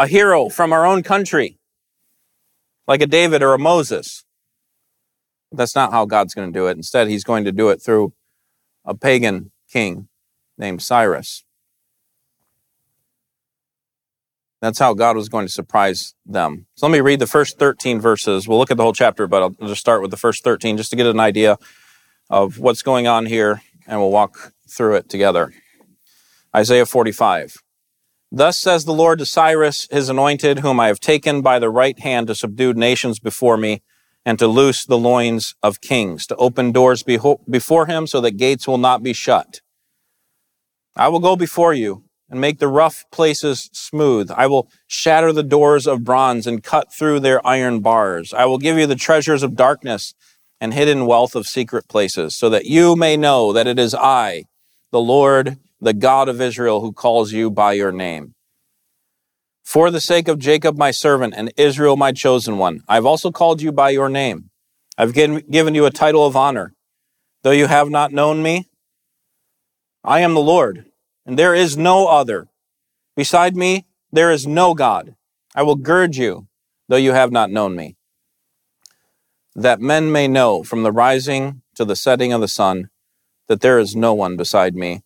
a 0.00 0.08
hero 0.08 0.48
from 0.48 0.72
our 0.72 0.84
own 0.84 1.04
country, 1.04 1.60
like 2.88 3.00
a 3.00 3.06
David 3.06 3.40
or 3.40 3.54
a 3.54 3.58
Moses. 3.58 4.24
That's 5.52 5.76
not 5.76 5.92
how 5.92 6.06
God's 6.06 6.34
going 6.34 6.52
to 6.52 6.58
do 6.58 6.66
it. 6.66 6.76
Instead, 6.76 7.06
he's 7.06 7.22
going 7.22 7.44
to 7.44 7.52
do 7.52 7.68
it 7.68 7.80
through 7.80 8.12
a 8.84 8.94
pagan 8.94 9.52
king 9.70 10.08
named 10.58 10.82
Cyrus. 10.82 11.44
That's 14.60 14.80
how 14.80 14.92
God 14.92 15.16
was 15.16 15.28
going 15.28 15.46
to 15.46 15.52
surprise 15.52 16.14
them. 16.26 16.66
So 16.74 16.86
let 16.86 16.92
me 16.92 17.00
read 17.00 17.20
the 17.20 17.26
first 17.26 17.60
13 17.60 18.00
verses. 18.00 18.48
We'll 18.48 18.58
look 18.58 18.72
at 18.72 18.76
the 18.76 18.82
whole 18.82 18.92
chapter, 18.92 19.28
but 19.28 19.42
I'll 19.42 19.68
just 19.68 19.80
start 19.80 20.02
with 20.02 20.10
the 20.10 20.16
first 20.16 20.42
13 20.42 20.76
just 20.76 20.90
to 20.90 20.96
get 20.96 21.06
an 21.06 21.20
idea 21.20 21.58
of 22.28 22.58
what's 22.58 22.82
going 22.82 23.06
on 23.06 23.26
here, 23.26 23.62
and 23.86 24.00
we'll 24.00 24.10
walk 24.10 24.52
through 24.68 24.96
it 24.96 25.08
together. 25.08 25.52
Isaiah 26.54 26.86
45. 26.86 27.56
Thus 28.32 28.58
says 28.58 28.84
the 28.84 28.92
Lord 28.92 29.20
to 29.20 29.26
Cyrus, 29.26 29.86
his 29.90 30.08
anointed, 30.08 30.60
whom 30.60 30.80
I 30.80 30.88
have 30.88 31.00
taken 31.00 31.42
by 31.42 31.58
the 31.58 31.70
right 31.70 31.98
hand 31.98 32.26
to 32.26 32.34
subdue 32.34 32.72
nations 32.74 33.20
before 33.20 33.56
me, 33.56 33.82
and 34.24 34.38
to 34.38 34.46
loose 34.46 34.84
the 34.84 34.98
loins 34.98 35.54
of 35.62 35.80
kings, 35.80 36.26
to 36.26 36.36
open 36.36 36.72
doors 36.72 37.02
before 37.02 37.86
him 37.86 38.06
so 38.06 38.20
that 38.20 38.36
gates 38.36 38.68
will 38.68 38.78
not 38.78 39.02
be 39.02 39.12
shut. 39.12 39.60
I 40.96 41.08
will 41.08 41.20
go 41.20 41.36
before 41.36 41.72
you 41.72 42.04
and 42.28 42.40
make 42.40 42.58
the 42.58 42.68
rough 42.68 43.04
places 43.10 43.70
smooth. 43.72 44.30
I 44.36 44.46
will 44.46 44.68
shatter 44.86 45.32
the 45.32 45.42
doors 45.42 45.86
of 45.86 46.04
bronze 46.04 46.46
and 46.46 46.62
cut 46.62 46.92
through 46.92 47.20
their 47.20 47.44
iron 47.46 47.80
bars. 47.80 48.34
I 48.34 48.44
will 48.44 48.58
give 48.58 48.76
you 48.76 48.86
the 48.86 48.96
treasures 48.96 49.42
of 49.42 49.56
darkness 49.56 50.14
and 50.60 50.74
hidden 50.74 51.06
wealth 51.06 51.34
of 51.34 51.46
secret 51.46 51.88
places, 51.88 52.36
so 52.36 52.50
that 52.50 52.66
you 52.66 52.94
may 52.94 53.16
know 53.16 53.52
that 53.52 53.66
it 53.66 53.78
is 53.78 53.94
I, 53.94 54.44
the 54.92 55.00
Lord, 55.00 55.58
the 55.80 55.94
God 55.94 56.28
of 56.28 56.40
Israel, 56.40 56.80
who 56.80 56.92
calls 56.92 57.32
you 57.32 57.50
by 57.50 57.72
your 57.72 57.92
name. 57.92 58.34
For 59.64 59.90
the 59.90 60.00
sake 60.00 60.28
of 60.28 60.38
Jacob 60.38 60.76
my 60.76 60.90
servant 60.90 61.34
and 61.36 61.52
Israel 61.56 61.96
my 61.96 62.12
chosen 62.12 62.58
one, 62.58 62.82
I 62.88 62.96
have 62.96 63.06
also 63.06 63.30
called 63.30 63.62
you 63.62 63.72
by 63.72 63.90
your 63.90 64.08
name. 64.08 64.50
I've 64.98 65.14
given 65.14 65.74
you 65.74 65.86
a 65.86 65.90
title 65.90 66.26
of 66.26 66.36
honor. 66.36 66.74
Though 67.42 67.52
you 67.52 67.66
have 67.66 67.88
not 67.88 68.12
known 68.12 68.42
me, 68.42 68.68
I 70.04 70.20
am 70.20 70.34
the 70.34 70.40
Lord 70.40 70.90
and 71.26 71.38
there 71.38 71.54
is 71.54 71.76
no 71.76 72.08
other. 72.08 72.48
Beside 73.16 73.56
me, 73.56 73.86
there 74.10 74.30
is 74.30 74.46
no 74.46 74.74
God. 74.74 75.14
I 75.54 75.62
will 75.62 75.76
gird 75.76 76.16
you, 76.16 76.48
though 76.88 76.96
you 76.96 77.12
have 77.12 77.30
not 77.30 77.50
known 77.50 77.76
me, 77.76 77.96
that 79.54 79.80
men 79.80 80.10
may 80.10 80.26
know 80.26 80.62
from 80.62 80.82
the 80.82 80.92
rising 80.92 81.62
to 81.76 81.84
the 81.84 81.96
setting 81.96 82.32
of 82.32 82.40
the 82.40 82.48
sun 82.48 82.90
that 83.48 83.60
there 83.60 83.78
is 83.78 83.94
no 83.94 84.14
one 84.14 84.36
beside 84.36 84.74
me. 84.74 85.02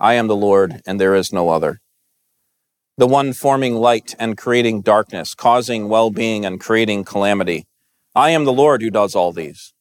I 0.00 0.14
am 0.14 0.28
the 0.28 0.36
Lord, 0.36 0.80
and 0.86 1.00
there 1.00 1.14
is 1.14 1.32
no 1.32 1.48
other. 1.48 1.80
The 2.96 3.06
one 3.06 3.32
forming 3.32 3.74
light 3.74 4.14
and 4.18 4.36
creating 4.36 4.82
darkness, 4.82 5.34
causing 5.34 5.88
well 5.88 6.10
being 6.10 6.44
and 6.44 6.60
creating 6.60 7.04
calamity. 7.04 7.66
I 8.14 8.30
am 8.30 8.44
the 8.44 8.52
Lord 8.52 8.80
who 8.82 8.90
does 8.90 9.14
all 9.14 9.32
these. 9.32 9.72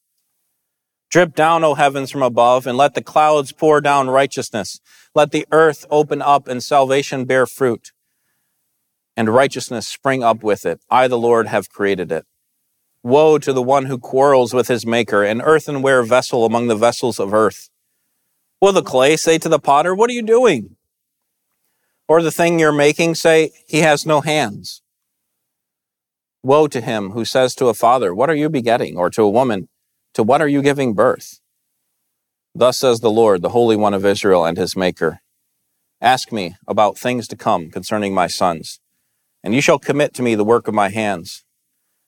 Drip 1.09 1.35
down, 1.35 1.63
O 1.63 1.75
heavens, 1.75 2.11
from 2.11 2.21
above, 2.21 2.67
and 2.67 2.77
let 2.77 2.93
the 2.93 3.01
clouds 3.01 3.51
pour 3.51 3.79
down 3.79 4.09
righteousness. 4.09 4.79
Let 5.15 5.31
the 5.31 5.45
earth 5.51 5.85
open 5.89 6.21
up 6.21 6.47
and 6.47 6.61
salvation 6.61 7.25
bear 7.25 7.45
fruit, 7.45 7.91
and 9.15 9.29
righteousness 9.29 9.87
spring 9.87 10.23
up 10.23 10.43
with 10.43 10.65
it. 10.65 10.81
I, 10.89 11.07
the 11.07 11.17
Lord, 11.17 11.47
have 11.47 11.69
created 11.69 12.11
it. 12.11 12.25
Woe 13.03 13.37
to 13.37 13.53
the 13.53 13.63
one 13.63 13.85
who 13.85 13.97
quarrels 13.97 14.53
with 14.53 14.67
his 14.67 14.85
maker, 14.85 15.23
an 15.23 15.41
earthenware 15.41 16.03
vessel 16.03 16.45
among 16.45 16.67
the 16.67 16.75
vessels 16.75 17.19
of 17.19 17.33
earth. 17.33 17.69
Will 18.59 18.73
the 18.73 18.81
clay 18.81 19.17
say 19.17 19.37
to 19.37 19.49
the 19.49 19.59
potter, 19.59 19.93
What 19.93 20.09
are 20.09 20.13
you 20.13 20.23
doing? 20.23 20.75
Or 22.07 22.21
the 22.21 22.31
thing 22.31 22.57
you're 22.57 22.71
making 22.71 23.15
say, 23.15 23.51
He 23.67 23.79
has 23.79 24.05
no 24.05 24.21
hands. 24.21 24.81
Woe 26.41 26.67
to 26.67 26.81
him 26.81 27.11
who 27.11 27.25
says 27.25 27.53
to 27.55 27.67
a 27.67 27.73
father, 27.73 28.15
What 28.15 28.29
are 28.29 28.35
you 28.35 28.49
begetting? 28.49 28.97
Or 28.97 29.09
to 29.11 29.23
a 29.23 29.29
woman, 29.29 29.69
to 30.13 30.23
what 30.23 30.41
are 30.41 30.47
you 30.47 30.61
giving 30.61 30.93
birth? 30.93 31.39
Thus 32.55 32.79
says 32.79 33.01
the 33.01 33.11
Lord, 33.11 33.43
the 33.43 33.49
Holy 33.49 33.75
One 33.75 33.93
of 33.93 34.05
Israel 34.05 34.45
and 34.45 34.57
his 34.57 34.75
Maker 34.75 35.21
Ask 36.01 36.31
me 36.31 36.55
about 36.67 36.97
things 36.97 37.27
to 37.27 37.35
come 37.35 37.69
concerning 37.69 38.13
my 38.13 38.27
sons, 38.27 38.79
and 39.43 39.53
you 39.53 39.61
shall 39.61 39.79
commit 39.79 40.13
to 40.15 40.23
me 40.23 40.35
the 40.35 40.43
work 40.43 40.67
of 40.67 40.73
my 40.73 40.89
hands. 40.89 41.43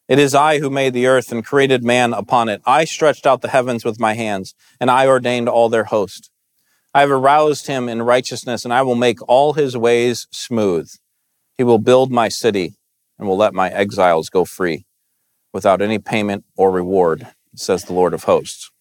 It 0.07 0.17
is 0.17 0.33
I 0.33 0.59
who 0.59 0.71
made 0.71 0.93
the 0.93 1.05
earth 1.05 1.31
and 1.31 1.45
created 1.45 1.83
man 1.83 2.13
upon 2.13 2.49
it. 2.49 2.61
I 2.65 2.85
stretched 2.85 3.27
out 3.27 3.41
the 3.41 3.49
heavens 3.49 3.85
with 3.85 3.99
my 3.99 4.13
hands, 4.13 4.55
and 4.79 4.89
I 4.89 5.05
ordained 5.05 5.49
all 5.49 5.69
their 5.69 5.85
host. 5.85 6.31
I 6.93 7.01
have 7.01 7.11
aroused 7.11 7.67
him 7.67 7.87
in 7.87 8.01
righteousness, 8.01 8.65
and 8.65 8.73
I 8.73 8.81
will 8.81 8.95
make 8.95 9.19
all 9.27 9.53
his 9.53 9.77
ways 9.77 10.27
smooth. 10.31 10.91
He 11.57 11.63
will 11.63 11.77
build 11.77 12.11
my 12.11 12.29
city 12.29 12.75
and 13.17 13.27
will 13.27 13.37
let 13.37 13.53
my 13.53 13.69
exiles 13.69 14.29
go 14.29 14.45
free 14.45 14.85
without 15.53 15.81
any 15.81 15.99
payment 15.99 16.45
or 16.55 16.71
reward 16.71 17.27
says 17.55 17.83
the 17.83 17.93
Lord 17.93 18.13
of 18.13 18.23
hosts. 18.23 18.71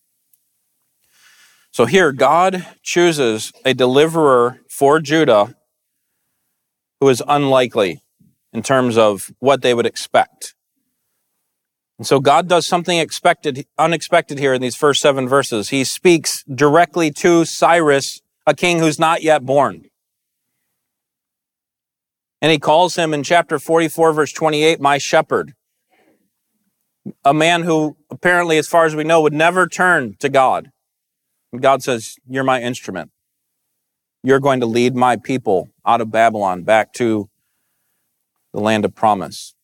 So 1.70 1.84
here, 1.84 2.12
God 2.12 2.66
chooses 2.82 3.52
a 3.64 3.74
deliverer 3.74 4.60
for 4.68 5.00
Judah 5.00 5.54
who 7.00 7.08
is 7.08 7.22
unlikely 7.28 8.02
in 8.52 8.62
terms 8.62 8.96
of 8.96 9.30
what 9.38 9.62
they 9.62 9.74
would 9.74 9.86
expect. 9.86 10.54
And 11.98 12.06
so 12.06 12.20
God 12.20 12.48
does 12.48 12.66
something 12.66 12.98
expected, 12.98 13.66
unexpected 13.76 14.38
here 14.38 14.54
in 14.54 14.62
these 14.62 14.76
first 14.76 15.00
seven 15.00 15.28
verses. 15.28 15.70
He 15.70 15.84
speaks 15.84 16.44
directly 16.44 17.10
to 17.12 17.44
Cyrus, 17.44 18.22
a 18.46 18.54
king 18.54 18.78
who's 18.78 18.98
not 18.98 19.22
yet 19.22 19.44
born. 19.44 19.84
And 22.40 22.52
he 22.52 22.58
calls 22.58 22.94
him 22.94 23.12
in 23.12 23.24
chapter 23.24 23.58
44, 23.58 24.12
verse 24.12 24.32
28, 24.32 24.80
my 24.80 24.98
shepherd 24.98 25.54
a 27.24 27.34
man 27.34 27.62
who 27.62 27.96
apparently, 28.10 28.58
as 28.58 28.68
far 28.68 28.84
as 28.84 28.94
we 28.94 29.04
know, 29.04 29.20
would 29.20 29.32
never 29.32 29.66
turn 29.66 30.14
to 30.20 30.28
God. 30.28 30.70
And 31.52 31.62
God 31.62 31.82
says, 31.82 32.16
You're 32.28 32.44
my 32.44 32.62
instrument. 32.62 33.10
You're 34.22 34.40
going 34.40 34.60
to 34.60 34.66
lead 34.66 34.94
my 34.94 35.16
people 35.16 35.68
out 35.86 36.00
of 36.00 36.10
Babylon 36.10 36.62
back 36.62 36.92
to 36.94 37.28
the 38.52 38.60
land 38.60 38.84
of 38.84 38.94
promise. 38.94 39.54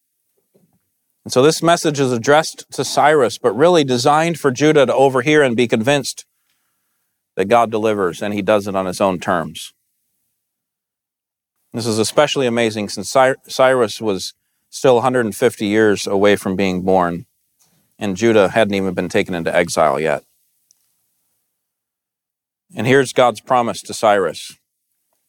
And 1.24 1.32
so 1.32 1.42
this 1.42 1.62
message 1.62 2.00
is 2.00 2.12
addressed 2.12 2.66
to 2.72 2.84
Cyrus, 2.84 3.38
but 3.38 3.56
really 3.56 3.82
designed 3.82 4.38
for 4.38 4.50
Judah 4.50 4.86
to 4.86 4.94
overhear 4.94 5.42
and 5.42 5.56
be 5.56 5.66
convinced 5.66 6.26
that 7.36 7.46
God 7.46 7.70
delivers 7.70 8.22
and 8.22 8.34
he 8.34 8.42
does 8.42 8.68
it 8.68 8.76
on 8.76 8.86
his 8.86 9.00
own 9.00 9.18
terms. 9.18 9.72
This 11.72 11.86
is 11.86 11.98
especially 11.98 12.46
amazing 12.46 12.88
since 12.88 13.10
Cyrus 13.48 14.00
was 14.00 14.34
still 14.70 14.94
150 14.96 15.66
years 15.66 16.06
away 16.06 16.36
from 16.36 16.56
being 16.56 16.82
born 16.82 17.26
and 17.98 18.16
Judah 18.16 18.48
hadn't 18.48 18.74
even 18.74 18.94
been 18.94 19.08
taken 19.08 19.34
into 19.34 19.54
exile 19.54 19.98
yet. 19.98 20.24
And 22.76 22.86
here's 22.86 23.12
God's 23.12 23.40
promise 23.40 23.82
to 23.82 23.94
Cyrus 23.94 24.56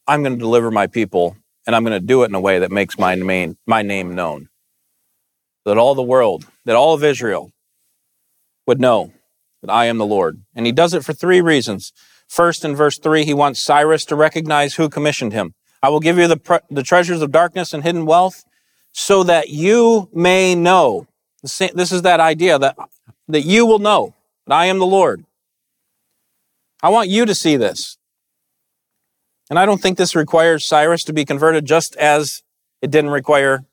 I'm 0.08 0.24
going 0.24 0.34
to 0.34 0.40
deliver 0.40 0.72
my 0.72 0.88
people, 0.88 1.38
and 1.66 1.76
I'm 1.76 1.84
going 1.84 2.00
to 2.00 2.06
do 2.06 2.24
it 2.24 2.28
in 2.28 2.36
a 2.36 2.40
way 2.40 2.60
that 2.60 2.72
makes 2.72 3.00
my 3.00 3.16
name, 3.16 3.58
my 3.66 3.82
name 3.82 4.14
known. 4.14 4.50
That 5.66 5.78
all 5.78 5.96
the 5.96 6.04
world, 6.04 6.46
that 6.66 6.76
all 6.76 6.94
of 6.94 7.04
Israel 7.04 7.52
would 8.68 8.80
know 8.80 9.12
that 9.62 9.72
I 9.72 9.86
am 9.86 9.98
the 9.98 10.06
Lord. 10.06 10.44
And 10.54 10.66
he 10.66 10.72
does 10.72 10.94
it 10.94 11.04
for 11.04 11.14
three 11.14 11.42
reasons. 11.42 11.92
First, 12.28 12.64
in 12.64 12.76
verse 12.76 12.98
3, 12.98 13.26
he 13.26 13.34
wants 13.34 13.62
Cyrus 13.62 14.06
to 14.06 14.16
recognize 14.16 14.76
who 14.76 14.90
commissioned 14.90 15.34
him. 15.34 15.54
I 15.82 15.90
will 15.90 16.00
give 16.00 16.18
you 16.18 16.28
the, 16.28 16.38
pre- 16.38 16.60
the 16.70 16.84
treasures 16.84 17.22
of 17.22 17.32
darkness 17.32 17.74
and 17.74 17.84
hidden 17.84 18.06
wealth 18.06 18.44
so 18.92 19.24
that 19.24 19.50
you 19.50 20.10
may 20.14 20.56
know 20.56 21.08
this 21.42 21.92
is 21.92 22.02
that 22.02 22.20
idea 22.20 22.58
that, 22.58 22.76
that 23.28 23.42
you 23.42 23.66
will 23.66 23.80
know 23.80 24.16
that 24.48 24.56
I 24.56 24.66
am 24.66 24.80
the 24.80 24.86
Lord. 24.86 25.26
I 26.82 26.90
want 26.90 27.10
you 27.10 27.26
to 27.26 27.36
see 27.36 27.56
this. 27.56 27.98
And 29.50 29.60
I 29.60 29.66
don't 29.66 29.82
think 29.82 29.98
this 29.98 30.16
requires 30.16 30.66
Cyrus 30.66 31.04
to 31.04 31.14
be 31.14 31.26
converted 31.26 31.66
just 31.66 31.96
as 31.98 32.42
it 32.82 32.90
didn't 32.90 33.12
require 33.12 33.66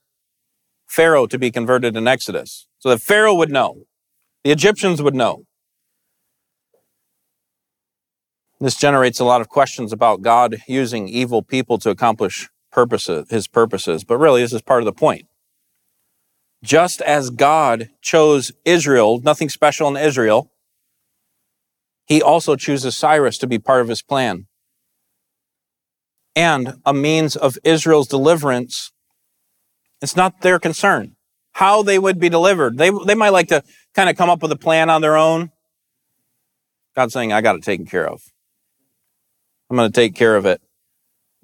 Pharaoh 0.93 1.27
to 1.27 1.39
be 1.39 1.51
converted 1.51 1.97
in 1.97 2.07
Exodus. 2.07 2.69
So 2.79 2.91
that 2.91 3.03
Pharaoh 3.03 3.35
would 3.35 3.51
know, 3.51 3.71
the 4.45 4.53
Egyptians 4.53 5.01
would 5.03 5.15
know. 5.15 5.45
This 8.61 8.77
generates 8.77 9.21
a 9.21 9.25
lot 9.25 9.41
of 9.41 9.49
questions 9.49 9.93
about 9.93 10.23
God 10.23 10.59
using 10.69 11.09
evil 11.09 11.43
people 11.43 11.79
to 11.79 11.91
accomplish 11.91 12.49
purposes, 12.71 13.27
his 13.31 13.49
purposes. 13.49 14.05
But 14.05 14.19
really, 14.19 14.43
this 14.43 14.53
is 14.53 14.63
part 14.63 14.83
of 14.83 14.87
the 14.87 14.93
point. 15.07 15.27
Just 16.63 17.01
as 17.03 17.31
God 17.31 17.91
chose 18.03 18.53
Israel, 18.65 19.21
nothing 19.23 19.49
special 19.49 19.89
in 19.89 19.97
Israel, 19.97 20.51
he 22.07 22.23
also 22.23 22.57
chooses 22.57 22.97
Cyrus 22.97 23.39
to 23.39 23.47
be 23.47 23.59
part 23.59 23.81
of 23.83 23.89
his 23.89 24.03
plan. 24.03 24.47
and 26.35 26.75
a 26.85 26.95
means 26.95 27.37
of 27.37 27.59
Israel's 27.65 28.09
deliverance, 28.09 28.93
it's 30.03 30.17
not 30.17 30.41
their 30.41 30.59
concern. 30.59 31.17
How 31.53 31.83
they 31.83 31.99
would 31.99 32.19
be 32.19 32.29
delivered. 32.29 32.77
They, 32.77 32.91
they 33.07 33.15
might 33.15 33.31
like 33.31 33.49
to 33.49 33.63
kind 33.95 34.11
of 34.11 34.17
come 34.17 34.29
up 34.29 34.43
with 34.43 34.53
a 34.53 34.57
plan 34.57 34.91
on 34.91 35.01
their 35.01 35.17
own. 35.17 35.51
God's 36.97 37.13
saying, 37.13 37.33
I 37.33 37.41
got 37.41 37.57
it 37.57 37.63
taken 37.63 37.87
care 37.87 38.07
of. 38.07 38.23
I'm 39.71 39.77
going 39.77 39.91
to 39.91 40.01
take 40.01 40.15
care 40.15 40.37
of 40.37 40.45
it 40.45 40.61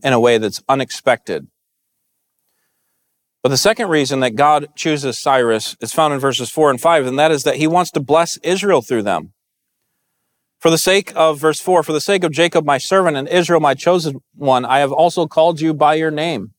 in 0.02 0.12
a 0.12 0.20
way 0.20 0.38
that's 0.38 0.62
unexpected. 0.68 1.46
But 3.42 3.50
the 3.50 3.56
second 3.56 3.88
reason 3.88 4.20
that 4.20 4.34
God 4.34 4.68
chooses 4.74 5.18
Cyrus 5.18 5.76
is 5.80 5.94
found 5.94 6.12
in 6.12 6.20
verses 6.20 6.50
4 6.50 6.70
and 6.70 6.80
5, 6.80 7.06
and 7.06 7.18
that 7.18 7.30
is 7.30 7.44
that 7.44 7.56
he 7.56 7.66
wants 7.66 7.90
to 7.92 8.00
bless 8.00 8.36
Israel 8.38 8.82
through 8.82 9.04
them. 9.04 9.32
For 10.60 10.70
the 10.70 10.78
sake 10.78 11.12
of, 11.14 11.38
verse 11.38 11.60
4, 11.60 11.84
for 11.84 11.92
the 11.92 12.00
sake 12.00 12.24
of 12.24 12.32
Jacob 12.32 12.64
my 12.64 12.78
servant 12.78 13.16
and 13.16 13.28
Israel 13.28 13.60
my 13.60 13.74
chosen 13.74 14.20
one, 14.34 14.64
I 14.64 14.80
have 14.80 14.92
also 14.92 15.26
called 15.26 15.60
you 15.60 15.72
by 15.72 15.94
your 15.94 16.10
name. 16.10 16.52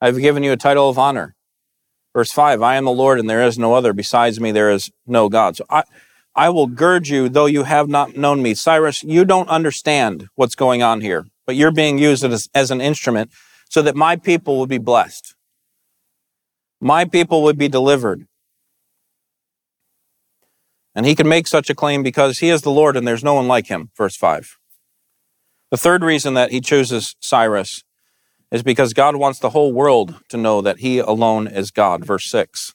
I 0.00 0.06
have 0.06 0.18
given 0.18 0.42
you 0.42 0.52
a 0.52 0.56
title 0.56 0.88
of 0.88 0.98
honor. 0.98 1.34
Verse 2.14 2.32
5, 2.32 2.62
I 2.62 2.76
am 2.76 2.84
the 2.84 2.90
Lord 2.90 3.20
and 3.20 3.30
there 3.30 3.42
is 3.42 3.58
no 3.58 3.74
other. 3.74 3.92
Besides 3.92 4.40
me, 4.40 4.52
there 4.52 4.70
is 4.70 4.90
no 5.06 5.28
God. 5.28 5.56
So 5.56 5.64
I, 5.70 5.84
I 6.34 6.48
will 6.48 6.66
gird 6.66 7.08
you, 7.08 7.28
though 7.28 7.46
you 7.46 7.64
have 7.64 7.88
not 7.88 8.16
known 8.16 8.42
me. 8.42 8.54
Cyrus, 8.54 9.02
you 9.04 9.24
don't 9.24 9.48
understand 9.48 10.28
what's 10.34 10.54
going 10.54 10.82
on 10.82 11.00
here, 11.00 11.26
but 11.46 11.54
you're 11.54 11.70
being 11.70 11.98
used 11.98 12.24
as, 12.24 12.48
as 12.54 12.70
an 12.70 12.80
instrument 12.80 13.30
so 13.68 13.82
that 13.82 13.94
my 13.94 14.16
people 14.16 14.58
will 14.58 14.66
be 14.66 14.78
blessed 14.78 15.34
my 16.80 17.04
people 17.04 17.42
would 17.42 17.58
be 17.58 17.68
delivered. 17.68 18.26
And 20.94 21.06
he 21.06 21.14
can 21.14 21.28
make 21.28 21.46
such 21.46 21.70
a 21.70 21.74
claim 21.74 22.02
because 22.02 22.38
he 22.38 22.48
is 22.48 22.62
the 22.62 22.70
Lord 22.70 22.96
and 22.96 23.06
there's 23.06 23.22
no 23.22 23.34
one 23.34 23.46
like 23.46 23.66
him. 23.66 23.90
Verse 23.96 24.16
5. 24.16 24.58
The 25.70 25.76
third 25.76 26.02
reason 26.02 26.34
that 26.34 26.50
he 26.50 26.60
chooses 26.60 27.14
Cyrus 27.20 27.84
is 28.50 28.62
because 28.62 28.92
God 28.92 29.16
wants 29.16 29.38
the 29.38 29.50
whole 29.50 29.72
world 29.72 30.16
to 30.28 30.36
know 30.36 30.60
that 30.60 30.78
he 30.78 30.98
alone 30.98 31.46
is 31.46 31.70
God. 31.70 32.04
Verse 32.04 32.28
6. 32.30 32.74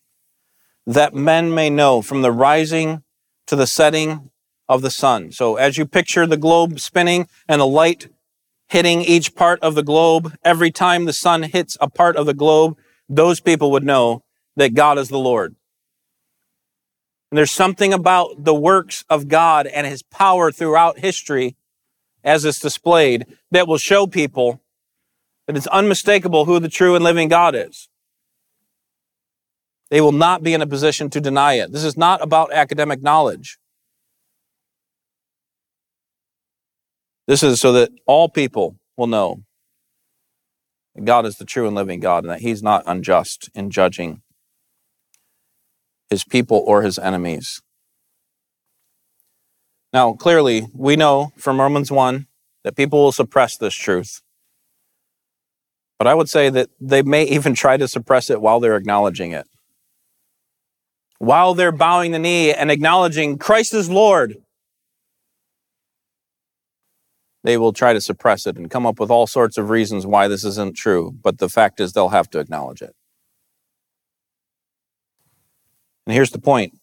That 0.87 1.13
men 1.13 1.53
may 1.53 1.69
know 1.69 2.01
from 2.01 2.21
the 2.21 2.31
rising 2.31 3.03
to 3.47 3.55
the 3.55 3.67
setting 3.67 4.31
of 4.67 4.81
the 4.81 4.91
sun. 4.91 5.31
So 5.31 5.55
as 5.55 5.77
you 5.77 5.85
picture 5.85 6.25
the 6.25 6.37
globe 6.37 6.79
spinning 6.79 7.27
and 7.47 7.61
the 7.61 7.67
light 7.67 8.07
hitting 8.67 9.01
each 9.01 9.35
part 9.35 9.59
of 9.61 9.75
the 9.75 9.83
globe, 9.83 10.33
every 10.43 10.71
time 10.71 11.05
the 11.05 11.13
sun 11.13 11.43
hits 11.43 11.77
a 11.79 11.89
part 11.89 12.15
of 12.15 12.25
the 12.25 12.33
globe, 12.33 12.77
those 13.07 13.39
people 13.39 13.71
would 13.71 13.83
know 13.83 14.23
that 14.55 14.73
God 14.73 14.97
is 14.97 15.09
the 15.09 15.19
Lord. 15.19 15.55
And 17.31 17.37
there's 17.37 17.51
something 17.51 17.93
about 17.93 18.43
the 18.43 18.55
works 18.55 19.03
of 19.09 19.27
God 19.27 19.67
and 19.67 19.85
his 19.85 20.01
power 20.03 20.51
throughout 20.51 20.99
history 20.99 21.55
as 22.23 22.45
it's 22.45 22.59
displayed 22.59 23.25
that 23.51 23.67
will 23.67 23.77
show 23.77 24.07
people 24.07 24.61
that 25.47 25.57
it's 25.57 25.67
unmistakable 25.67 26.45
who 26.45 26.59
the 26.59 26.69
true 26.69 26.95
and 26.95 27.03
living 27.03 27.27
God 27.27 27.55
is. 27.55 27.87
They 29.89 30.01
will 30.01 30.11
not 30.11 30.41
be 30.41 30.53
in 30.53 30.61
a 30.61 30.67
position 30.67 31.09
to 31.11 31.21
deny 31.21 31.53
it. 31.53 31.71
This 31.71 31.83
is 31.83 31.95
not 31.95 32.23
about 32.23 32.51
academic 32.51 33.01
knowledge. 33.01 33.59
This 37.27 37.43
is 37.43 37.59
so 37.59 37.71
that 37.73 37.91
all 38.05 38.29
people 38.29 38.77
will 38.97 39.07
know 39.07 39.43
that 40.95 41.05
God 41.05 41.25
is 41.25 41.37
the 41.37 41.45
true 41.45 41.67
and 41.67 41.75
living 41.75 41.99
God 41.99 42.23
and 42.23 42.31
that 42.31 42.41
He's 42.41 42.63
not 42.63 42.83
unjust 42.85 43.49
in 43.53 43.69
judging 43.69 44.21
His 46.09 46.23
people 46.23 46.63
or 46.65 46.81
His 46.81 46.97
enemies. 46.97 47.61
Now, 49.93 50.13
clearly, 50.13 50.67
we 50.73 50.95
know 50.95 51.31
from 51.37 51.61
Romans 51.61 51.91
1 51.91 52.27
that 52.63 52.75
people 52.75 53.01
will 53.01 53.11
suppress 53.11 53.55
this 53.55 53.73
truth. 53.73 54.21
But 55.97 56.07
I 56.07 56.13
would 56.13 56.29
say 56.29 56.49
that 56.49 56.69
they 56.79 57.01
may 57.01 57.23
even 57.35 57.53
try 57.53 57.77
to 57.77 57.87
suppress 57.87 58.29
it 58.29 58.41
while 58.41 58.59
they're 58.59 58.75
acknowledging 58.75 59.31
it. 59.31 59.47
While 61.17 61.53
they're 61.53 61.71
bowing 61.71 62.11
the 62.11 62.19
knee 62.19 62.53
and 62.53 62.69
acknowledging 62.69 63.37
Christ 63.37 63.73
is 63.73 63.89
Lord, 63.89 64.35
they 67.43 67.57
will 67.57 67.73
try 67.73 67.93
to 67.93 68.01
suppress 68.01 68.45
it 68.45 68.57
and 68.57 68.69
come 68.69 68.85
up 68.85 68.99
with 68.99 69.09
all 69.09 69.27
sorts 69.27 69.57
of 69.57 69.69
reasons 69.69 70.05
why 70.05 70.27
this 70.27 70.43
isn't 70.43 70.75
true. 70.75 71.15
But 71.23 71.37
the 71.37 71.47
fact 71.47 71.79
is, 71.79 71.93
they'll 71.93 72.09
have 72.09 72.29
to 72.31 72.39
acknowledge 72.39 72.81
it. 72.81 72.93
And 76.05 76.13
here's 76.13 76.31
the 76.31 76.39
point 76.39 76.73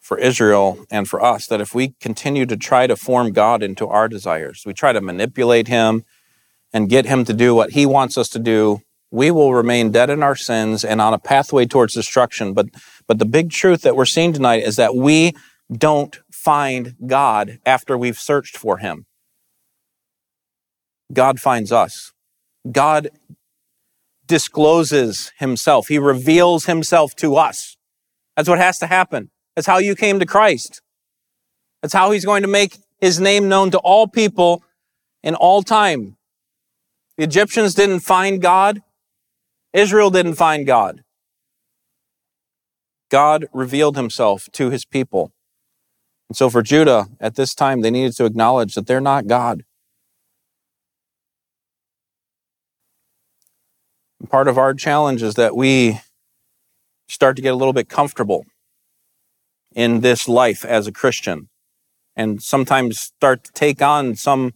for 0.00 0.18
Israel 0.18 0.84
and 0.90 1.08
for 1.08 1.22
us 1.22 1.46
that 1.48 1.60
if 1.60 1.74
we 1.74 1.94
continue 2.00 2.46
to 2.46 2.56
try 2.56 2.86
to 2.86 2.96
form 2.96 3.32
God 3.32 3.62
into 3.62 3.88
our 3.88 4.08
desires, 4.08 4.62
we 4.64 4.72
try 4.72 4.92
to 4.92 5.00
manipulate 5.00 5.68
him 5.68 6.04
and 6.76 6.90
get 6.90 7.06
him 7.06 7.24
to 7.24 7.32
do 7.32 7.54
what 7.54 7.70
he 7.70 7.86
wants 7.86 8.18
us 8.18 8.28
to 8.28 8.38
do, 8.38 8.82
we 9.10 9.30
will 9.30 9.54
remain 9.54 9.90
dead 9.92 10.10
in 10.10 10.22
our 10.22 10.36
sins 10.36 10.84
and 10.84 11.00
on 11.00 11.14
a 11.14 11.18
pathway 11.18 11.64
towards 11.64 11.94
destruction. 11.94 12.52
But, 12.52 12.66
but 13.06 13.18
the 13.18 13.24
big 13.24 13.50
truth 13.50 13.80
that 13.80 13.96
we're 13.96 14.04
seeing 14.04 14.34
tonight 14.34 14.62
is 14.62 14.76
that 14.76 14.94
we 14.94 15.32
don't 15.72 16.20
find 16.30 16.94
God 17.06 17.60
after 17.64 17.96
we've 17.96 18.18
searched 18.18 18.58
for 18.58 18.76
him. 18.76 19.06
God 21.14 21.40
finds 21.40 21.72
us. 21.72 22.12
God 22.70 23.08
discloses 24.26 25.32
himself. 25.38 25.88
He 25.88 25.98
reveals 25.98 26.66
himself 26.66 27.16
to 27.16 27.36
us. 27.36 27.78
That's 28.36 28.50
what 28.50 28.58
has 28.58 28.78
to 28.80 28.86
happen. 28.86 29.30
That's 29.54 29.66
how 29.66 29.78
you 29.78 29.94
came 29.94 30.20
to 30.20 30.26
Christ. 30.26 30.82
That's 31.80 31.94
how 31.94 32.10
he's 32.10 32.26
going 32.26 32.42
to 32.42 32.48
make 32.48 32.76
his 33.00 33.18
name 33.18 33.48
known 33.48 33.70
to 33.70 33.78
all 33.78 34.06
people 34.06 34.62
in 35.22 35.34
all 35.34 35.62
time. 35.62 36.18
The 37.16 37.24
Egyptians 37.24 37.74
didn't 37.74 38.00
find 38.00 38.42
God. 38.42 38.82
Israel 39.72 40.10
didn't 40.10 40.34
find 40.34 40.66
God. 40.66 41.02
God 43.10 43.46
revealed 43.52 43.96
himself 43.96 44.48
to 44.52 44.70
his 44.70 44.84
people. 44.84 45.32
And 46.28 46.36
so 46.36 46.50
for 46.50 46.62
Judah 46.62 47.06
at 47.20 47.36
this 47.36 47.54
time, 47.54 47.80
they 47.80 47.90
needed 47.90 48.16
to 48.16 48.24
acknowledge 48.24 48.74
that 48.74 48.86
they're 48.86 49.00
not 49.00 49.26
God. 49.26 49.64
Part 54.28 54.48
of 54.48 54.58
our 54.58 54.74
challenge 54.74 55.22
is 55.22 55.34
that 55.34 55.54
we 55.54 56.00
start 57.08 57.36
to 57.36 57.42
get 57.42 57.52
a 57.52 57.56
little 57.56 57.72
bit 57.72 57.88
comfortable 57.88 58.44
in 59.74 60.00
this 60.00 60.28
life 60.28 60.64
as 60.64 60.86
a 60.86 60.92
Christian 60.92 61.48
and 62.16 62.42
sometimes 62.42 62.98
start 62.98 63.44
to 63.44 63.52
take 63.52 63.80
on 63.80 64.16
some 64.16 64.52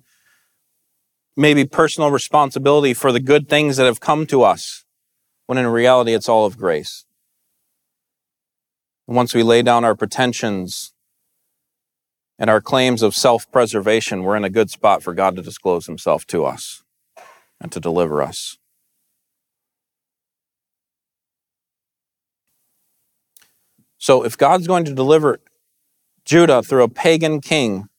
maybe 1.41 1.65
personal 1.65 2.11
responsibility 2.11 2.93
for 2.93 3.13
the 3.13 3.19
good 3.19 3.49
things 3.49 3.79
that 3.79 3.87
have 3.87 3.99
come 3.99 4.27
to 4.27 4.43
us 4.43 4.85
when 5.47 5.57
in 5.57 5.67
reality 5.67 6.13
it's 6.13 6.29
all 6.29 6.45
of 6.45 6.59
grace. 6.59 7.07
once 9.07 9.35
we 9.35 9.43
lay 9.43 9.63
down 9.63 9.83
our 9.83 9.97
pretensions 9.97 10.93
and 12.39 12.51
our 12.51 12.61
claims 12.61 13.03
of 13.03 13.15
self 13.15 13.51
preservation, 13.51 14.23
we're 14.23 14.37
in 14.37 14.45
a 14.45 14.51
good 14.51 14.71
spot 14.71 15.03
for 15.03 15.15
God 15.15 15.35
to 15.35 15.43
disclose 15.43 15.87
himself 15.87 16.27
to 16.27 16.45
us 16.45 16.85
and 17.59 17.73
to 17.73 17.81
deliver 17.81 18.23
us. 18.23 18.59
So 23.97 24.25
if 24.25 24.37
God's 24.37 24.67
going 24.67 24.85
to 24.85 24.95
deliver 24.95 25.41
Judah 26.27 26.63
through 26.63 26.85
a 26.85 26.89
pagan 26.89 27.41
king, 27.41 27.90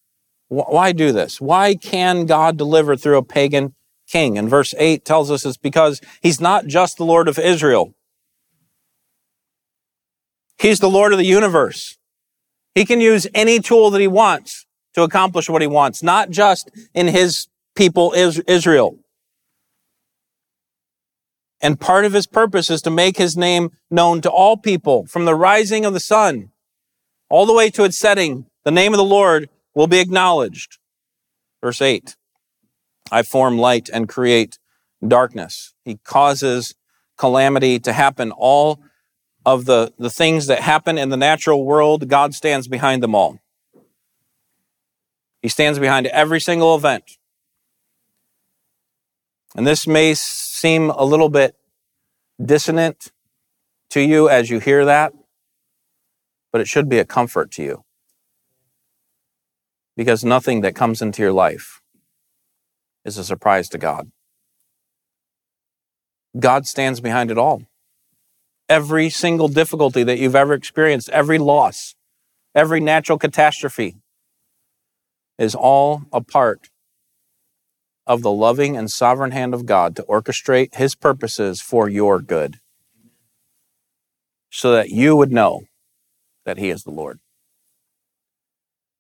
why 0.52 0.92
do 0.92 1.14
this? 1.14 1.40
Why 1.40 1.76
can 1.76 2.26
God 2.26 2.58
deliver 2.58 2.98
through 2.98 3.18
a 3.18 3.24
pagan 3.24 3.74
king? 4.10 4.38
And 4.38 4.50
verse 4.50 4.74
8 4.78 5.06
tells 5.06 5.32
us 5.32 5.46
it's 5.46 5.56
because 5.56 6.02
he's 6.22 6.42
not 6.42 6.66
just 6.66 6.98
the 6.98 7.06
Lord 7.06 7.30
of 7.30 7.40
Israel. 7.40 7.96
He's 10.60 10.82
the 10.82 10.90
Lord 10.90 11.14
of 11.14 11.20
the 11.20 11.26
universe. 11.26 11.98
He 12.76 12.84
can 12.84 13.00
use 13.00 13.28
any 13.34 13.60
tool 13.60 13.92
that 13.92 14.02
he 14.02 14.10
wants 14.10 14.66
to 14.94 15.04
accomplish 15.04 15.50
what 15.50 15.62
he 15.62 15.70
wants, 15.70 16.04
not 16.04 16.32
just 16.32 16.70
in 16.94 17.08
his 17.08 17.48
people 17.76 18.14
Israel. 18.14 19.00
And 21.62 21.80
part 21.80 22.04
of 22.04 22.12
his 22.12 22.28
purpose 22.28 22.70
is 22.70 22.82
to 22.82 22.90
make 22.90 23.16
his 23.16 23.38
name 23.38 23.72
known 23.90 24.20
to 24.20 24.30
all 24.30 24.58
people 24.58 25.06
from 25.06 25.24
the 25.24 25.36
rising 25.36 25.86
of 25.86 25.94
the 25.94 26.02
sun 26.02 26.52
all 27.30 27.46
the 27.46 27.54
way 27.54 27.70
to 27.70 27.86
its 27.86 27.98
setting. 27.98 28.48
The 28.66 28.72
name 28.72 28.94
of 28.94 28.98
the 28.98 29.06
Lord 29.06 29.50
will 29.74 29.88
be 29.88 30.00
acknowledged. 30.00 30.78
Verse 31.62 31.82
8 31.82 32.16
I 33.12 33.24
form 33.24 33.58
light 33.58 33.90
and 33.92 34.08
create 34.08 34.58
darkness. 35.06 35.74
He 35.84 35.98
causes 35.98 36.76
calamity 37.18 37.80
to 37.80 37.94
happen. 37.94 38.32
All 38.32 38.82
of 39.46 39.66
the, 39.66 39.94
the 39.98 40.10
things 40.10 40.48
that 40.48 40.60
happen 40.60 40.98
in 40.98 41.10
the 41.10 41.18
natural 41.18 41.66
world, 41.66 42.08
God 42.08 42.34
stands 42.34 42.68
behind 42.68 43.02
them 43.02 43.16
all. 43.16 43.40
He 45.42 45.50
stands 45.50 45.80
behind 45.80 46.08
every 46.08 46.40
single 46.40 46.76
event. 46.76 47.18
And 49.56 49.68
this 49.68 49.88
may 49.88 50.14
seem 50.14 50.90
a 50.92 51.04
little 51.04 51.30
bit 51.30 51.56
dissonant 52.44 53.12
to 53.90 54.02
you 54.02 54.30
as 54.30 54.50
you 54.50 54.60
hear 54.60 54.86
that, 54.86 55.14
but 56.52 56.62
it 56.62 56.68
should 56.68 56.88
be 56.88 57.00
a 57.00 57.06
comfort 57.06 57.52
to 57.52 57.64
you. 57.64 57.84
Because 60.02 60.26
nothing 60.26 60.62
that 60.62 60.74
comes 60.74 61.00
into 61.00 61.22
your 61.22 61.32
life 61.32 61.80
is 63.06 63.20
a 63.20 63.24
surprise 63.24 63.70
to 63.70 63.78
God. 63.78 64.10
God 66.40 66.66
stands 66.66 67.00
behind 67.00 67.30
it 67.30 67.38
all. 67.38 67.68
Every 68.68 69.12
single 69.12 69.48
difficulty 69.48 70.02
that 70.02 70.18
you've 70.18 70.36
ever 70.36 70.56
experienced, 70.56 71.08
every 71.10 71.38
loss, 71.38 71.94
every 72.56 72.80
natural 72.80 73.20
catastrophe 73.20 73.98
is 75.38 75.54
all 75.54 76.02
a 76.12 76.22
part 76.22 76.72
of 78.08 78.24
the 78.24 78.32
loving 78.32 78.76
and 78.76 78.90
sovereign 78.90 79.30
hand 79.30 79.54
of 79.54 79.68
God 79.68 79.96
to 79.98 80.04
orchestrate 80.10 80.74
his 80.74 80.96
purposes 80.96 81.62
for 81.62 81.88
your 81.88 82.20
good 82.20 82.58
so 84.50 84.72
that 84.72 84.90
you 84.90 85.16
would 85.16 85.32
know 85.32 85.62
that 86.44 86.58
he 86.58 86.72
is 86.72 86.86
the 86.86 86.90
Lord. 86.90 87.20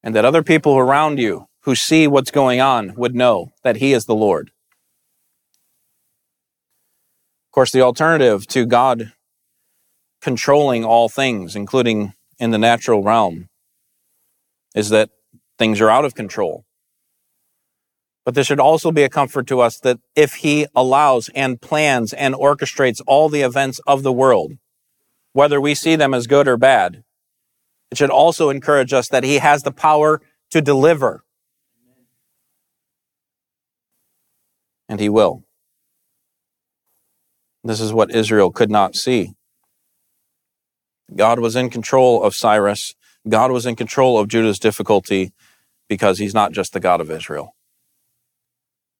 And 0.03 0.15
that 0.15 0.25
other 0.25 0.43
people 0.43 0.77
around 0.77 1.19
you 1.19 1.47
who 1.61 1.75
see 1.75 2.07
what's 2.07 2.31
going 2.31 2.59
on 2.59 2.93
would 2.95 3.15
know 3.15 3.51
that 3.63 3.77
he 3.77 3.93
is 3.93 4.05
the 4.05 4.15
Lord. 4.15 4.51
Of 7.47 7.53
course, 7.53 7.71
the 7.71 7.81
alternative 7.81 8.47
to 8.47 8.65
God 8.65 9.13
controlling 10.21 10.85
all 10.85 11.09
things, 11.09 11.55
including 11.55 12.13
in 12.39 12.51
the 12.51 12.57
natural 12.57 13.03
realm, 13.03 13.49
is 14.73 14.89
that 14.89 15.09
things 15.59 15.81
are 15.81 15.89
out 15.89 16.05
of 16.05 16.15
control. 16.15 16.63
But 18.23 18.35
this 18.35 18.47
should 18.47 18.59
also 18.59 18.91
be 18.91 19.03
a 19.03 19.09
comfort 19.09 19.47
to 19.47 19.59
us 19.59 19.79
that 19.79 19.99
if 20.15 20.35
He 20.35 20.67
allows 20.75 21.29
and 21.35 21.59
plans 21.59 22.13
and 22.13 22.35
orchestrates 22.35 23.01
all 23.05 23.29
the 23.29 23.41
events 23.41 23.79
of 23.85 24.03
the 24.03 24.13
world, 24.13 24.53
whether 25.33 25.59
we 25.59 25.75
see 25.75 25.95
them 25.95 26.13
as 26.13 26.27
good 26.27 26.47
or 26.47 26.57
bad, 26.57 27.03
it 27.91 27.97
should 27.97 28.09
also 28.09 28.49
encourage 28.49 28.93
us 28.93 29.09
that 29.09 29.23
He 29.23 29.35
has 29.39 29.63
the 29.63 29.71
power 29.71 30.21
to 30.51 30.61
deliver. 30.61 31.23
And 34.89 34.99
He 34.99 35.09
will. 35.09 35.43
This 37.63 37.79
is 37.79 37.93
what 37.93 38.15
Israel 38.15 38.51
could 38.51 38.71
not 38.71 38.95
see. 38.95 39.33
God 41.15 41.39
was 41.39 41.55
in 41.55 41.69
control 41.69 42.23
of 42.23 42.33
Cyrus. 42.33 42.95
God 43.27 43.51
was 43.51 43.65
in 43.65 43.75
control 43.75 44.17
of 44.17 44.27
Judah's 44.27 44.59
difficulty 44.59 45.33
because 45.87 46.17
he's 46.17 46.33
not 46.33 46.53
just 46.53 46.73
the 46.73 46.79
God 46.79 47.01
of 47.01 47.11
Israel. 47.11 47.55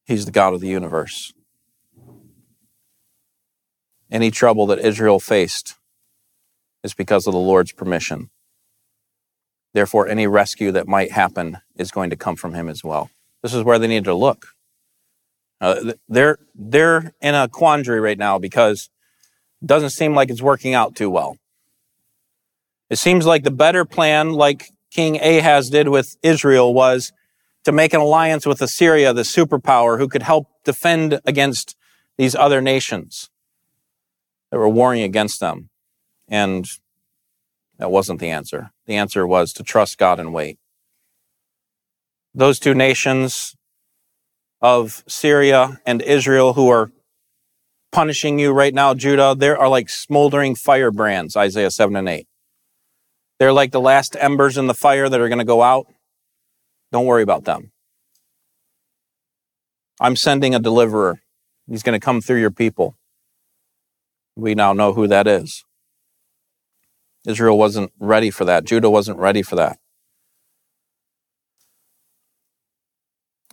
He's 0.06 0.26
the 0.26 0.32
God 0.32 0.54
of 0.54 0.60
the 0.60 0.68
universe. 0.68 1.34
Any 4.12 4.30
trouble 4.30 4.68
that 4.68 4.80
Israel 4.80 5.20
faced 5.20 5.76
is 6.84 6.94
because 6.94 7.28
of 7.28 7.34
the 7.34 7.40
Lord's 7.40 7.72
permission. 7.72 8.30
Therefore, 9.74 10.08
any 10.08 10.28
rescue 10.28 10.72
that 10.72 10.88
might 10.88 11.12
happen 11.12 11.60
is 11.76 11.92
going 11.92 12.10
to 12.10 12.16
come 12.16 12.36
from 12.36 12.54
him 12.54 12.68
as 12.68 12.84
well. 12.84 13.10
This 13.42 13.54
is 13.54 13.64
where 13.64 13.80
they 13.80 13.88
need 13.88 14.04
to 14.04 14.14
look. 14.14 14.48
Uh, 15.60 15.94
they're 16.10 16.40
they're 16.56 17.14
in 17.22 17.36
a 17.36 17.48
quandary 17.48 18.00
right 18.00 18.18
now 18.18 18.40
because 18.40 18.90
it 19.62 19.68
doesn't 19.68 19.92
seem 19.92 20.16
like 20.16 20.30
it's 20.30 20.42
working 20.42 20.74
out 20.74 20.96
too 20.96 21.10
well. 21.10 21.38
It 22.90 22.98
seems 22.98 23.26
like 23.26 23.44
the 23.44 23.52
better 23.52 23.86
plan, 23.86 24.34
like 24.34 24.72
King 24.90 25.22
Ahaz 25.22 25.70
did 25.70 25.88
with 25.88 26.18
Israel, 26.24 26.74
was 26.74 27.14
to 27.64 27.72
make 27.72 27.94
an 27.94 28.02
alliance 28.02 28.46
with 28.46 28.62
Assyria, 28.62 29.14
the 29.14 29.22
superpower, 29.22 29.98
who 29.98 30.08
could 30.08 30.24
help 30.24 30.48
defend 30.66 31.22
against 31.26 31.78
these 32.18 32.36
other 32.36 32.60
nations 32.60 33.30
that 34.50 34.58
were 34.58 34.68
warring 34.68 35.04
against 35.04 35.40
them. 35.40 35.70
And 36.28 36.68
that 37.82 37.92
wasn't 37.92 38.22
the 38.22 38.30
answer. 38.30 38.72
The 38.86 38.96
answer 38.96 39.28
was 39.28 39.52
to 39.54 39.64
trust 39.64 39.98
God 39.98 40.22
and 40.22 40.34
wait. 40.34 40.58
Those 42.34 42.60
two 42.60 42.74
nations, 42.74 43.58
of 44.62 45.04
Syria 45.08 45.82
and 45.86 46.02
Israel 46.02 46.54
who 46.54 46.70
are 46.70 46.92
punishing 47.92 48.40
you 48.40 48.52
right 48.52 48.74
now, 48.74 48.94
Judah, 48.94 49.36
there 49.38 49.58
are 49.58 49.68
like 49.68 49.90
smoldering 49.90 50.56
firebrands, 50.56 51.36
Isaiah 51.36 51.72
7 51.72 51.96
and 51.96 52.08
8. 52.08 52.28
They're 53.40 53.52
like 53.52 53.72
the 53.72 53.82
last 53.82 54.16
embers 54.20 54.58
in 54.58 54.68
the 54.68 54.74
fire 54.74 55.10
that 55.10 55.20
are 55.20 55.28
going 55.28 55.40
to 55.40 55.46
go 55.46 55.64
out. 55.64 55.88
Don't 56.92 57.08
worry 57.08 57.24
about 57.24 57.46
them. 57.46 57.72
I'm 60.00 60.16
sending 60.16 60.54
a 60.54 60.60
deliverer. 60.60 61.22
He's 61.68 61.84
going 61.84 62.00
to 62.00 62.04
come 62.04 62.22
through 62.22 62.40
your 62.40 62.52
people. 62.52 62.96
We 64.36 64.56
now 64.56 64.74
know 64.74 64.94
who 64.94 65.08
that 65.08 65.28
is. 65.28 65.64
Israel 67.26 67.58
wasn't 67.58 67.92
ready 68.00 68.32
for 68.32 68.46
that. 68.46 68.66
Judah 68.66 68.90
wasn't 68.90 69.20
ready 69.20 69.42
for 69.42 69.56
that. 69.56 69.78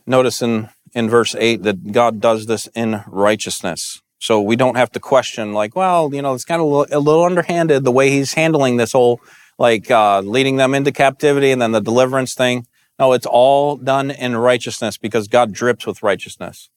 Notice 0.06 0.40
in 0.40 0.70
in 0.94 1.08
verse 1.08 1.34
8 1.34 1.62
that 1.64 1.92
God 1.92 2.20
does 2.20 2.46
this 2.46 2.66
in 2.74 3.02
righteousness. 3.06 4.00
So 4.18 4.40
we 4.40 4.56
don't 4.56 4.76
have 4.76 4.90
to 4.92 5.00
question, 5.00 5.52
like, 5.52 5.76
well, 5.76 6.12
you 6.12 6.22
know, 6.22 6.34
it's 6.34 6.44
kind 6.44 6.60
of 6.60 6.66
a 6.90 6.98
little 6.98 7.24
underhanded 7.24 7.84
the 7.84 7.92
way 7.92 8.10
he's 8.10 8.34
handling 8.34 8.76
this 8.76 8.92
whole, 8.92 9.20
like, 9.58 9.90
uh, 9.90 10.20
leading 10.20 10.56
them 10.56 10.74
into 10.74 10.90
captivity 10.90 11.52
and 11.52 11.62
then 11.62 11.72
the 11.72 11.80
deliverance 11.80 12.34
thing. 12.34 12.66
No, 12.98 13.12
it's 13.12 13.26
all 13.26 13.76
done 13.76 14.10
in 14.10 14.36
righteousness 14.36 14.98
because 14.98 15.28
God 15.28 15.52
drips 15.52 15.86
with 15.86 16.02
righteousness. 16.02 16.68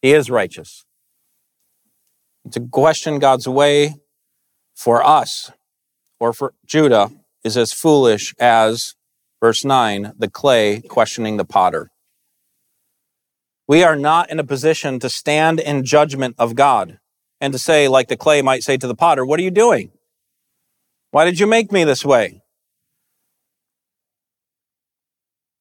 He 0.00 0.12
is 0.12 0.30
righteous. 0.30 0.86
To 2.52 2.60
question 2.60 3.18
God's 3.18 3.46
way 3.46 3.96
for 4.74 5.04
us 5.04 5.50
or 6.20 6.32
for 6.32 6.54
Judah 6.66 7.10
is 7.44 7.56
as 7.56 7.72
foolish 7.72 8.34
as, 8.38 8.94
verse 9.40 9.64
9, 9.64 10.12
the 10.18 10.30
clay 10.30 10.80
questioning 10.80 11.36
the 11.36 11.44
potter. 11.44 11.90
We 13.66 13.82
are 13.84 13.96
not 13.96 14.30
in 14.30 14.38
a 14.38 14.44
position 14.44 14.98
to 15.00 15.10
stand 15.10 15.60
in 15.60 15.84
judgment 15.84 16.34
of 16.38 16.54
God 16.54 16.98
and 17.40 17.52
to 17.52 17.58
say, 17.58 17.86
like 17.86 18.08
the 18.08 18.16
clay 18.16 18.42
might 18.42 18.62
say 18.62 18.76
to 18.76 18.86
the 18.86 18.94
potter, 18.94 19.24
What 19.24 19.38
are 19.38 19.42
you 19.42 19.50
doing? 19.50 19.92
Why 21.10 21.24
did 21.24 21.38
you 21.38 21.46
make 21.46 21.70
me 21.70 21.84
this 21.84 22.04
way? 22.04 22.42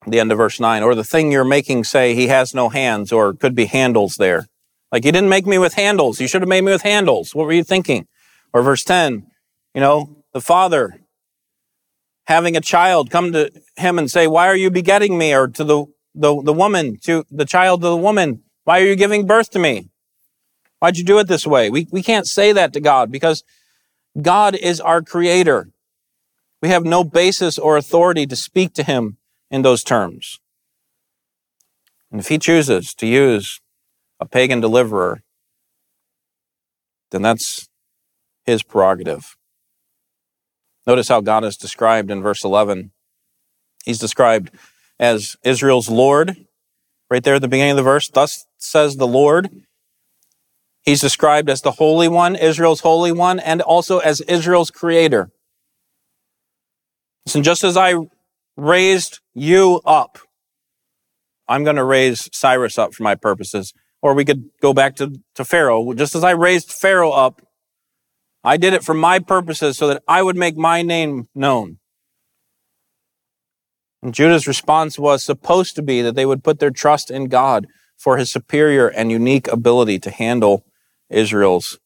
The 0.05 0.19
end 0.21 0.31
of 0.31 0.37
verse 0.37 0.59
9. 0.59 0.83
Or 0.83 0.95
the 0.95 1.03
thing 1.03 1.31
you're 1.31 1.43
making 1.43 1.83
say, 1.83 2.15
He 2.15 2.27
has 2.27 2.53
no 2.53 2.69
hands, 2.69 3.11
or 3.11 3.33
could 3.33 3.55
be 3.55 3.65
handles 3.65 4.15
there. 4.15 4.47
Like, 4.91 5.03
you 5.03 5.11
didn't 5.11 5.29
make 5.29 5.45
me 5.45 5.57
with 5.57 5.73
handles. 5.73 6.21
You 6.21 6.29
should 6.29 6.41
have 6.41 6.49
made 6.49 6.63
me 6.63 6.71
with 6.71 6.83
handles. 6.83 7.35
What 7.35 7.45
were 7.45 7.53
you 7.53 7.63
thinking? 7.63 8.07
Or 8.53 8.63
verse 8.63 8.85
10, 8.85 9.27
you 9.75 9.81
know, 9.81 10.16
the 10.37 10.41
father 10.41 11.01
having 12.27 12.55
a 12.55 12.61
child 12.61 13.09
come 13.09 13.31
to 13.31 13.51
him 13.75 13.97
and 13.97 14.11
say, 14.11 14.27
Why 14.27 14.47
are 14.47 14.55
you 14.55 14.69
begetting 14.69 15.17
me? 15.17 15.33
Or 15.33 15.47
to 15.47 15.63
the 15.63 15.85
the, 16.13 16.41
the 16.43 16.53
woman 16.53 16.97
to 17.03 17.25
the 17.31 17.45
child 17.45 17.83
of 17.83 17.91
the 17.91 17.97
woman, 17.97 18.43
why 18.65 18.81
are 18.81 18.85
you 18.85 18.95
giving 18.95 19.25
birth 19.25 19.49
to 19.51 19.59
me? 19.59 19.89
Why'd 20.79 20.97
you 20.97 21.03
do 21.03 21.19
it 21.19 21.27
this 21.27 21.47
way? 21.47 21.69
We, 21.69 21.87
we 21.91 22.03
can't 22.03 22.27
say 22.27 22.51
that 22.53 22.73
to 22.73 22.79
God 22.79 23.11
because 23.11 23.43
God 24.19 24.55
is 24.55 24.81
our 24.81 25.01
creator. 25.01 25.69
We 26.61 26.69
have 26.69 26.83
no 26.83 27.03
basis 27.03 27.57
or 27.57 27.77
authority 27.77 28.25
to 28.27 28.35
speak 28.35 28.73
to 28.73 28.83
him 28.83 29.17
in 29.49 29.61
those 29.61 29.83
terms. 29.83 30.39
And 32.11 32.19
if 32.19 32.27
he 32.27 32.37
chooses 32.37 32.93
to 32.95 33.07
use 33.07 33.61
a 34.19 34.25
pagan 34.25 34.59
deliverer, 34.59 35.21
then 37.11 37.21
that's 37.21 37.69
his 38.43 38.63
prerogative. 38.63 39.36
Notice 40.87 41.09
how 41.09 41.19
God 41.19 41.43
is 41.43 41.57
described 41.57 42.09
in 42.09 42.23
verse 42.23 42.45
11. 42.45 42.91
He's 43.83 43.99
described 43.99 44.51
as 44.97 45.35
Israel's 45.43 45.89
Lord, 45.89 46.47
right 47.11 47.23
there 47.23 47.35
at 47.35 47.41
the 47.41 47.49
beginning 47.49 47.71
of 47.71 47.77
the 47.77 47.83
verse. 47.83 48.07
Thus 48.07 48.45
says 48.57 48.95
the 48.95 49.05
Lord. 49.05 49.49
He's 50.83 51.01
described 51.01 51.49
as 51.49 51.61
the 51.61 51.71
Holy 51.71 52.07
One, 52.07 52.37
Israel's 52.37 52.79
Holy 52.79 53.11
One, 53.11 53.39
and 53.39 53.61
also 53.61 53.99
as 53.99 54.21
Israel's 54.21 54.71
Creator. 54.71 55.29
Listen, 57.25 57.43
just 57.43 57.65
as 57.65 57.75
I 57.75 57.95
raised 58.55 59.19
you 59.35 59.81
up, 59.85 60.17
I'm 61.49 61.65
going 61.65 61.75
to 61.75 61.83
raise 61.83 62.29
Cyrus 62.31 62.77
up 62.77 62.93
for 62.93 63.03
my 63.03 63.15
purposes. 63.15 63.73
Or 64.01 64.13
we 64.13 64.23
could 64.23 64.49
go 64.61 64.73
back 64.73 64.95
to, 64.97 65.19
to 65.35 65.43
Pharaoh. 65.43 65.93
Just 65.93 66.15
as 66.15 66.23
I 66.23 66.31
raised 66.31 66.71
Pharaoh 66.71 67.11
up, 67.11 67.41
I 68.47 68.55
did 68.55 68.73
it 68.73 68.81
for 68.81 68.93
my 68.93 69.19
purposes 69.19 69.77
so 69.77 69.89
that 69.89 70.01
I 70.07 70.23
would 70.23 70.37
make 70.37 70.55
my 70.55 70.81
name 70.81 71.27
known. 71.35 71.79
And 74.01 74.13
Judah's 74.13 74.47
response 74.47 74.97
was 74.97 75.21
supposed 75.21 75.75
to 75.75 75.81
be 75.81 76.01
that 76.01 76.15
they 76.15 76.25
would 76.25 76.45
put 76.45 76.59
their 76.59 76.71
trust 76.71 77.11
in 77.11 77.25
God 77.25 77.67
for 77.97 78.15
his 78.15 78.31
superior 78.31 78.87
and 78.87 79.11
unique 79.11 79.49
ability 79.49 79.99
to 79.99 80.11
handle 80.11 80.65
Israel's 81.09 81.77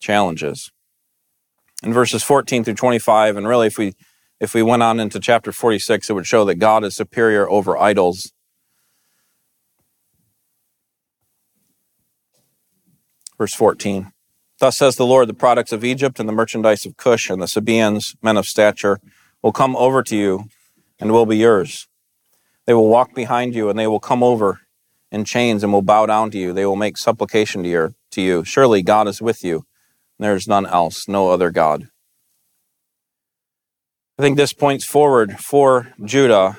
challenges. 0.00 0.72
In 1.84 1.92
verses 1.92 2.24
14 2.24 2.64
through 2.64 2.74
25, 2.74 3.36
and 3.36 3.46
really 3.46 3.68
if 3.68 3.78
we 3.78 3.94
if 4.40 4.52
we 4.52 4.64
went 4.64 4.82
on 4.82 4.98
into 4.98 5.20
chapter 5.20 5.52
46, 5.52 6.10
it 6.10 6.12
would 6.12 6.26
show 6.26 6.44
that 6.46 6.56
God 6.56 6.82
is 6.82 6.96
superior 6.96 7.48
over 7.48 7.78
idols. 7.78 8.32
Verse 13.38 13.54
14. 13.54 14.10
Thus 14.60 14.76
says 14.76 14.96
the 14.96 15.06
Lord, 15.06 15.26
the 15.26 15.34
products 15.34 15.72
of 15.72 15.84
Egypt 15.84 16.20
and 16.20 16.28
the 16.28 16.34
merchandise 16.34 16.84
of 16.84 16.98
Cush 16.98 17.30
and 17.30 17.40
the 17.40 17.48
Sabaeans, 17.48 18.14
men 18.22 18.36
of 18.36 18.46
stature, 18.46 19.00
will 19.42 19.52
come 19.52 19.74
over 19.74 20.02
to 20.02 20.14
you 20.14 20.44
and 21.00 21.10
will 21.10 21.24
be 21.24 21.38
yours. 21.38 21.88
They 22.66 22.74
will 22.74 22.88
walk 22.88 23.14
behind 23.14 23.54
you 23.54 23.70
and 23.70 23.78
they 23.78 23.86
will 23.86 24.00
come 24.00 24.22
over 24.22 24.60
in 25.10 25.24
chains 25.24 25.64
and 25.64 25.72
will 25.72 25.80
bow 25.80 26.04
down 26.04 26.30
to 26.32 26.38
you. 26.38 26.52
They 26.52 26.66
will 26.66 26.76
make 26.76 26.98
supplication 26.98 27.62
to, 27.62 27.94
to 28.10 28.20
you. 28.20 28.44
Surely 28.44 28.82
God 28.82 29.08
is 29.08 29.22
with 29.22 29.42
you. 29.42 29.64
There 30.18 30.34
is 30.34 30.46
none 30.46 30.66
else, 30.66 31.08
no 31.08 31.30
other 31.30 31.50
God. 31.50 31.88
I 34.18 34.22
think 34.22 34.36
this 34.36 34.52
points 34.52 34.84
forward 34.84 35.40
for 35.40 35.94
Judah 36.04 36.58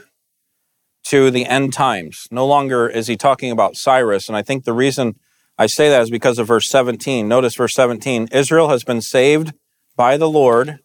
to 1.04 1.30
the 1.30 1.46
end 1.46 1.74
times. 1.74 2.28
No 2.32 2.48
longer 2.48 2.90
is 2.90 3.06
he 3.06 3.16
talking 3.16 3.52
about 3.52 3.76
Cyrus. 3.76 4.28
And 4.28 4.36
I 4.36 4.42
think 4.42 4.64
the 4.64 4.74
reason 4.74 5.20
I 5.62 5.68
say 5.68 5.90
that 5.90 6.02
is 6.02 6.10
because 6.10 6.40
of 6.40 6.48
verse 6.48 6.68
17. 6.72 7.28
Notice 7.28 7.54
verse 7.54 7.76
17 7.76 8.30
Israel 8.32 8.70
has 8.70 8.84
been 8.84 9.00
saved 9.00 9.54
by 9.96 10.18
the 10.18 10.28
Lord 10.28 10.80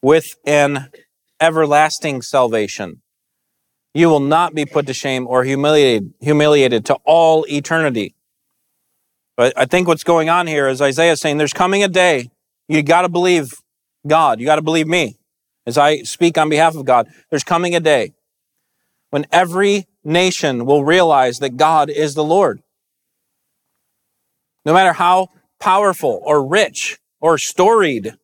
with 0.00 0.36
an 0.46 0.90
everlasting 1.40 2.22
salvation. 2.22 3.02
You 3.92 4.08
will 4.08 4.20
not 4.20 4.54
be 4.54 4.64
put 4.64 4.86
to 4.86 4.94
shame 4.94 5.26
or 5.26 5.42
humiliated, 5.42 6.14
humiliated 6.20 6.84
to 6.84 6.98
all 7.04 7.44
eternity. 7.50 8.14
But 9.36 9.54
I 9.58 9.64
think 9.64 9.88
what's 9.88 10.04
going 10.04 10.28
on 10.28 10.46
here 10.46 10.68
is 10.68 10.80
Isaiah 10.80 11.16
saying 11.16 11.38
there's 11.38 11.52
coming 11.52 11.82
a 11.82 11.88
day. 11.88 12.30
You 12.68 12.84
got 12.84 13.02
to 13.02 13.08
believe 13.08 13.54
God. 14.06 14.38
You 14.38 14.46
got 14.46 14.54
to 14.54 14.62
believe 14.62 14.86
me 14.86 15.18
as 15.66 15.76
I 15.76 16.02
speak 16.02 16.38
on 16.38 16.48
behalf 16.48 16.76
of 16.76 16.84
God. 16.84 17.08
There's 17.28 17.42
coming 17.42 17.74
a 17.74 17.80
day 17.80 18.12
when 19.10 19.26
every 19.32 19.88
nation 20.04 20.64
will 20.64 20.84
realize 20.84 21.40
that 21.40 21.56
God 21.56 21.90
is 21.90 22.14
the 22.14 22.22
Lord. 22.22 22.62
No 24.64 24.72
matter 24.74 24.92
how 24.92 25.28
powerful 25.58 26.20
or 26.24 26.46
rich 26.46 26.98
or 27.20 27.38
storied 27.38 28.14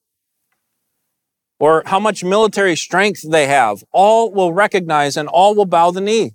or 1.59 1.83
how 1.87 1.99
much 1.99 2.23
military 2.23 2.77
strength 2.77 3.23
they 3.29 3.47
have, 3.47 3.83
all 3.93 4.31
will 4.33 4.53
recognize 4.53 5.17
and 5.17 5.29
all 5.29 5.55
will 5.55 5.67
bow 5.67 5.91
the 5.91 6.01
knee. 6.01 6.35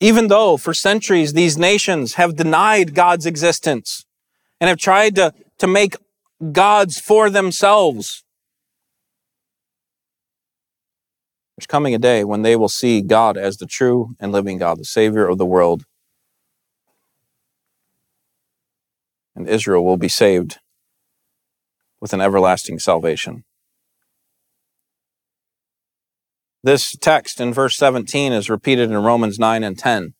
Even 0.00 0.28
though 0.28 0.56
for 0.56 0.74
centuries 0.74 1.32
these 1.32 1.58
nations 1.58 2.14
have 2.14 2.36
denied 2.36 2.94
God's 2.94 3.26
existence 3.26 4.04
and 4.60 4.68
have 4.68 4.78
tried 4.78 5.16
to, 5.16 5.32
to 5.58 5.66
make 5.66 5.96
gods 6.52 7.00
for 7.00 7.30
themselves, 7.30 8.22
there's 11.56 11.66
coming 11.66 11.94
a 11.94 11.98
day 11.98 12.22
when 12.22 12.42
they 12.42 12.54
will 12.54 12.68
see 12.68 13.00
God 13.00 13.36
as 13.36 13.56
the 13.56 13.66
true 13.66 14.14
and 14.20 14.30
living 14.30 14.58
God, 14.58 14.78
the 14.78 14.84
Savior 14.84 15.26
of 15.26 15.38
the 15.38 15.46
world. 15.46 15.84
And 19.38 19.48
Israel 19.48 19.84
will 19.84 19.96
be 19.96 20.08
saved 20.08 20.58
with 22.00 22.12
an 22.12 22.20
everlasting 22.20 22.80
salvation. 22.80 23.44
This 26.64 26.96
text 26.96 27.40
in 27.40 27.54
verse 27.54 27.76
17 27.76 28.32
is 28.32 28.50
repeated 28.50 28.90
in 28.90 28.96
Romans 28.98 29.38
9 29.38 29.62
and 29.62 29.78
10 29.78 30.14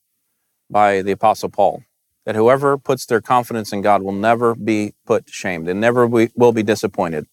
by 0.71 1.03
the 1.03 1.11
Apostle 1.11 1.49
Paul 1.49 1.83
that 2.27 2.37
whoever 2.37 2.79
puts 2.79 3.07
their 3.07 3.21
confidence 3.21 3.73
in 3.73 3.83
God 3.83 4.03
will 4.03 4.13
never 4.13 4.55
be 4.55 4.95
put 5.05 5.27
to 5.27 5.33
shame. 5.33 5.65
They 5.65 5.75
never 5.75 6.07
will 6.07 6.53
be 6.53 6.63
disappointed. 6.63 7.27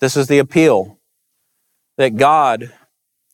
This 0.00 0.16
is 0.16 0.28
the 0.28 0.38
appeal 0.38 1.00
that 1.98 2.16
God, 2.16 2.72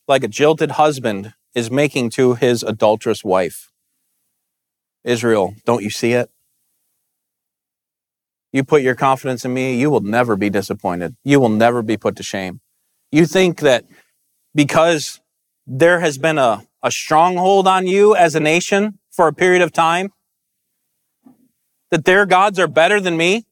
like 0.09 0.25
a 0.25 0.29
jilted 0.29 0.73
husband, 0.73 1.35
is 1.55 1.71
making 1.71 2.11
to 2.11 2.35
his 2.35 2.64
adulterous 2.64 3.23
wife. 3.23 3.71
Israel, 5.05 5.55
don't 5.64 5.85
you 5.85 5.90
see 5.90 6.12
it? 6.12 6.31
You 8.57 8.64
put 8.64 8.81
your 8.81 8.95
confidence 8.95 9.45
in 9.45 9.53
me, 9.53 9.79
you 9.79 9.90
will 9.90 10.01
never 10.01 10.35
be 10.35 10.49
disappointed. 10.49 11.14
You 11.23 11.40
will 11.40 11.51
never 11.51 11.83
be 11.83 11.99
put 11.99 12.16
to 12.16 12.23
shame. 12.23 12.62
You 13.12 13.27
think 13.27 13.61
that 13.61 13.85
because 14.55 15.21
there 15.66 16.01
has 16.01 16.16
been 16.16 16.38
a, 16.38 16.62
a 16.83 16.90
stronghold 16.90 17.69
on 17.69 17.87
you 17.87 18.16
as 18.16 18.35
a 18.35 18.40
nation 18.40 18.99
for 19.11 19.29
a 19.29 19.35
period 19.35 19.61
of 19.61 19.73
time, 19.73 20.09
that 21.90 22.07
their 22.07 22.25
gods 22.25 22.59
are 22.59 22.66
better 22.66 22.99
than 22.99 23.19
me? 23.19 23.45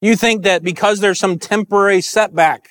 You 0.00 0.16
think 0.16 0.42
that 0.42 0.64
because 0.64 0.98
there's 0.98 1.20
some 1.20 1.38
temporary 1.38 2.00
setback, 2.00 2.70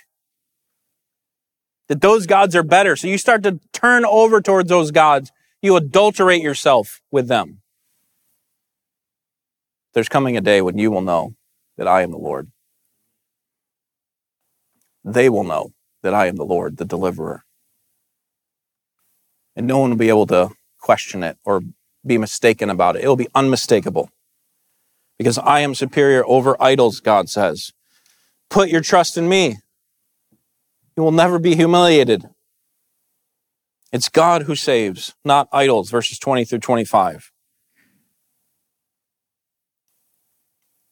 that 1.87 2.01
those 2.01 2.25
gods 2.25 2.53
are 2.53 2.63
better. 2.63 2.97
So 2.97 3.07
you 3.07 3.17
start 3.17 3.43
to 3.43 3.61
turn 3.71 4.03
over 4.03 4.41
towards 4.41 4.67
those 4.67 4.91
gods. 4.91 5.31
You 5.61 5.77
adulterate 5.77 6.41
yourself 6.41 6.99
with 7.11 7.29
them. 7.29 7.60
There's 9.93 10.09
coming 10.09 10.37
a 10.37 10.41
day 10.41 10.61
when 10.61 10.77
you 10.77 10.91
will 10.91 11.01
know 11.01 11.35
that 11.77 11.87
I 11.87 12.01
am 12.01 12.11
the 12.11 12.17
Lord. 12.17 12.51
They 15.03 15.29
will 15.29 15.43
know 15.43 15.73
that 16.03 16.13
I 16.13 16.27
am 16.27 16.35
the 16.35 16.45
Lord, 16.45 16.77
the 16.77 16.85
deliverer. 16.85 17.43
And 19.55 19.67
no 19.67 19.79
one 19.79 19.91
will 19.91 19.97
be 19.97 20.09
able 20.09 20.27
to 20.27 20.51
question 20.79 21.23
it 21.23 21.37
or 21.43 21.61
be 22.05 22.17
mistaken 22.17 22.69
about 22.69 22.95
it. 22.95 23.03
It 23.03 23.07
will 23.07 23.15
be 23.15 23.27
unmistakable. 23.35 24.09
Because 25.17 25.37
I 25.37 25.59
am 25.59 25.75
superior 25.75 26.25
over 26.25 26.61
idols, 26.61 26.99
God 26.99 27.29
says. 27.29 27.71
Put 28.49 28.69
your 28.69 28.81
trust 28.81 29.17
in 29.17 29.29
me. 29.29 29.57
You 30.97 31.03
will 31.03 31.11
never 31.11 31.37
be 31.37 31.55
humiliated. 31.55 32.29
It's 33.91 34.09
God 34.09 34.43
who 34.43 34.55
saves, 34.55 35.13
not 35.25 35.49
idols, 35.51 35.91
verses 35.91 36.17
20 36.17 36.45
through 36.45 36.59
25. 36.59 37.31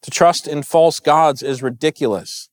To 0.09 0.15
trust 0.15 0.47
in 0.47 0.63
false 0.63 0.99
gods 0.99 1.43
is 1.43 1.61
ridiculous. 1.61 2.49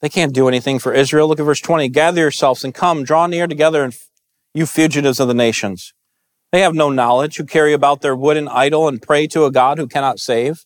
They 0.00 0.08
can't 0.08 0.32
do 0.32 0.46
anything 0.46 0.78
for 0.78 0.94
Israel. 0.94 1.26
Look 1.26 1.40
at 1.40 1.42
verse 1.42 1.60
20. 1.60 1.88
Gather 1.88 2.20
yourselves 2.20 2.62
and 2.62 2.72
come, 2.72 3.02
draw 3.02 3.26
near 3.26 3.48
together, 3.48 3.82
and 3.82 3.92
you 4.54 4.64
fugitives 4.64 5.18
of 5.18 5.26
the 5.26 5.34
nations. 5.34 5.94
They 6.52 6.60
have 6.60 6.76
no 6.76 6.90
knowledge 6.90 7.38
who 7.38 7.44
carry 7.44 7.72
about 7.72 8.02
their 8.02 8.14
wooden 8.14 8.46
idol 8.46 8.86
and 8.86 9.02
pray 9.02 9.26
to 9.26 9.46
a 9.46 9.50
God 9.50 9.78
who 9.78 9.88
cannot 9.88 10.20
save. 10.20 10.64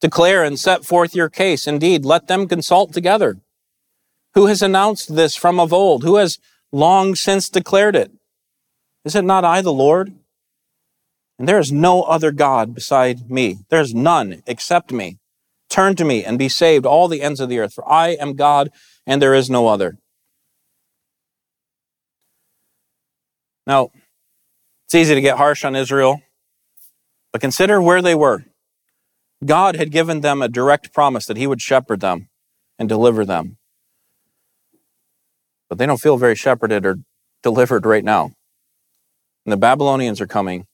Declare 0.00 0.42
and 0.42 0.58
set 0.58 0.84
forth 0.84 1.14
your 1.14 1.28
case. 1.28 1.68
Indeed, 1.68 2.04
let 2.04 2.26
them 2.26 2.48
consult 2.48 2.92
together. 2.92 3.38
Who 4.34 4.46
has 4.46 4.60
announced 4.60 5.14
this 5.14 5.36
from 5.36 5.60
of 5.60 5.72
old? 5.72 6.02
Who 6.02 6.16
has 6.16 6.40
long 6.72 7.14
since 7.14 7.48
declared 7.48 7.94
it? 7.94 8.10
Is 9.04 9.14
it 9.14 9.22
not 9.22 9.44
I, 9.44 9.62
the 9.62 9.72
Lord? 9.72 10.17
And 11.38 11.48
there 11.48 11.58
is 11.58 11.70
no 11.70 12.02
other 12.02 12.32
God 12.32 12.74
beside 12.74 13.30
me. 13.30 13.58
There 13.68 13.80
is 13.80 13.94
none 13.94 14.42
except 14.46 14.92
me. 14.92 15.18
Turn 15.70 15.94
to 15.96 16.04
me 16.04 16.24
and 16.24 16.38
be 16.38 16.48
saved, 16.48 16.84
all 16.84 17.08
the 17.08 17.22
ends 17.22 17.40
of 17.40 17.48
the 17.48 17.58
earth, 17.58 17.74
for 17.74 17.88
I 17.88 18.08
am 18.08 18.34
God 18.34 18.70
and 19.06 19.22
there 19.22 19.34
is 19.34 19.48
no 19.48 19.68
other. 19.68 19.98
Now, 23.66 23.90
it's 24.86 24.94
easy 24.94 25.14
to 25.14 25.20
get 25.20 25.36
harsh 25.36 25.64
on 25.64 25.76
Israel, 25.76 26.22
but 27.32 27.40
consider 27.40 27.80
where 27.80 28.02
they 28.02 28.14
were. 28.14 28.44
God 29.44 29.76
had 29.76 29.92
given 29.92 30.22
them 30.22 30.42
a 30.42 30.48
direct 30.48 30.92
promise 30.92 31.26
that 31.26 31.36
He 31.36 31.46
would 31.46 31.60
shepherd 31.60 32.00
them 32.00 32.28
and 32.78 32.88
deliver 32.88 33.24
them. 33.24 33.58
But 35.68 35.78
they 35.78 35.86
don't 35.86 36.00
feel 36.00 36.16
very 36.16 36.34
shepherded 36.34 36.86
or 36.86 36.98
delivered 37.42 37.84
right 37.84 38.04
now. 38.04 38.32
And 39.44 39.52
the 39.52 39.58
Babylonians 39.58 40.20
are 40.20 40.26
coming 40.26 40.66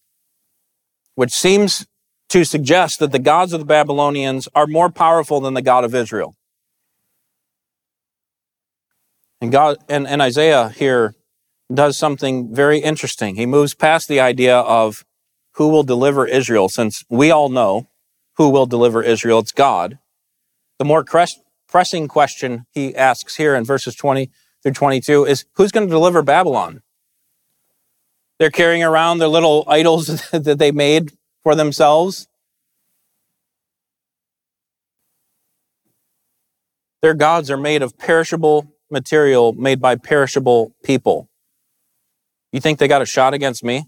which 1.15 1.33
seems 1.33 1.87
to 2.29 2.45
suggest 2.45 2.99
that 2.99 3.13
the 3.13 3.19
gods 3.19 3.53
of 3.53 3.61
the 3.61 3.67
Babylonians 3.67 4.49
are 4.55 4.67
more 4.67 4.91
powerful 4.91 5.41
than 5.41 5.55
the 5.55 5.63
God 5.63 5.85
of 5.85 5.95
Israel. 5.95 6.35
And 9.41 9.53
God 9.53 9.77
and, 9.89 10.07
and 10.07 10.23
Isaiah 10.23 10.71
here 10.71 11.15
does 11.73 11.99
something 11.99 12.55
very 12.55 12.79
interesting. 12.79 13.37
He 13.37 13.47
moves 13.47 13.75
past 13.75 14.09
the 14.09 14.21
idea 14.21 14.59
of 14.59 15.05
who 15.53 15.69
will 15.69 15.83
deliver 15.83 16.27
Israel, 16.27 16.69
since 16.69 17.05
we 17.09 17.31
all 17.31 17.49
know 17.49 17.89
who 18.37 18.51
will 18.51 18.67
deliver 18.67 19.03
Israel. 19.03 19.39
It's 19.39 19.53
God. 19.53 19.99
The 20.79 20.85
more 20.85 21.05
pressing 21.69 22.09
question 22.09 22.67
he 22.73 22.95
asks 22.97 23.37
here 23.37 23.55
in 23.55 23.65
verses 23.65 23.95
20 23.95 24.31
through 24.63 24.73
22 24.73 25.25
is 25.25 25.45
who's 25.55 25.71
going 25.71 25.87
to 25.87 25.93
deliver 25.93 26.23
Babylon? 26.23 26.83
They're 28.39 28.51
carrying 28.51 28.83
around 28.83 29.19
their 29.19 29.29
little 29.29 29.65
idols 29.69 30.07
that 30.31 30.59
they 30.59 30.73
made 30.73 31.13
for 31.43 31.55
themselves. 31.55 32.29
Their 37.03 37.15
gods 37.15 37.51
are 37.51 37.57
made 37.57 37.83
of 37.83 37.99
perishable 37.99 38.73
material 38.91 39.53
made 39.53 39.81
by 39.81 39.97
perishable 39.97 40.75
people. 40.83 41.29
You 42.53 42.61
think 42.61 42.79
they 42.79 42.89
got 42.89 43.03
a 43.03 43.07
shot 43.07 43.35
against 43.35 43.63
me? 43.63 43.85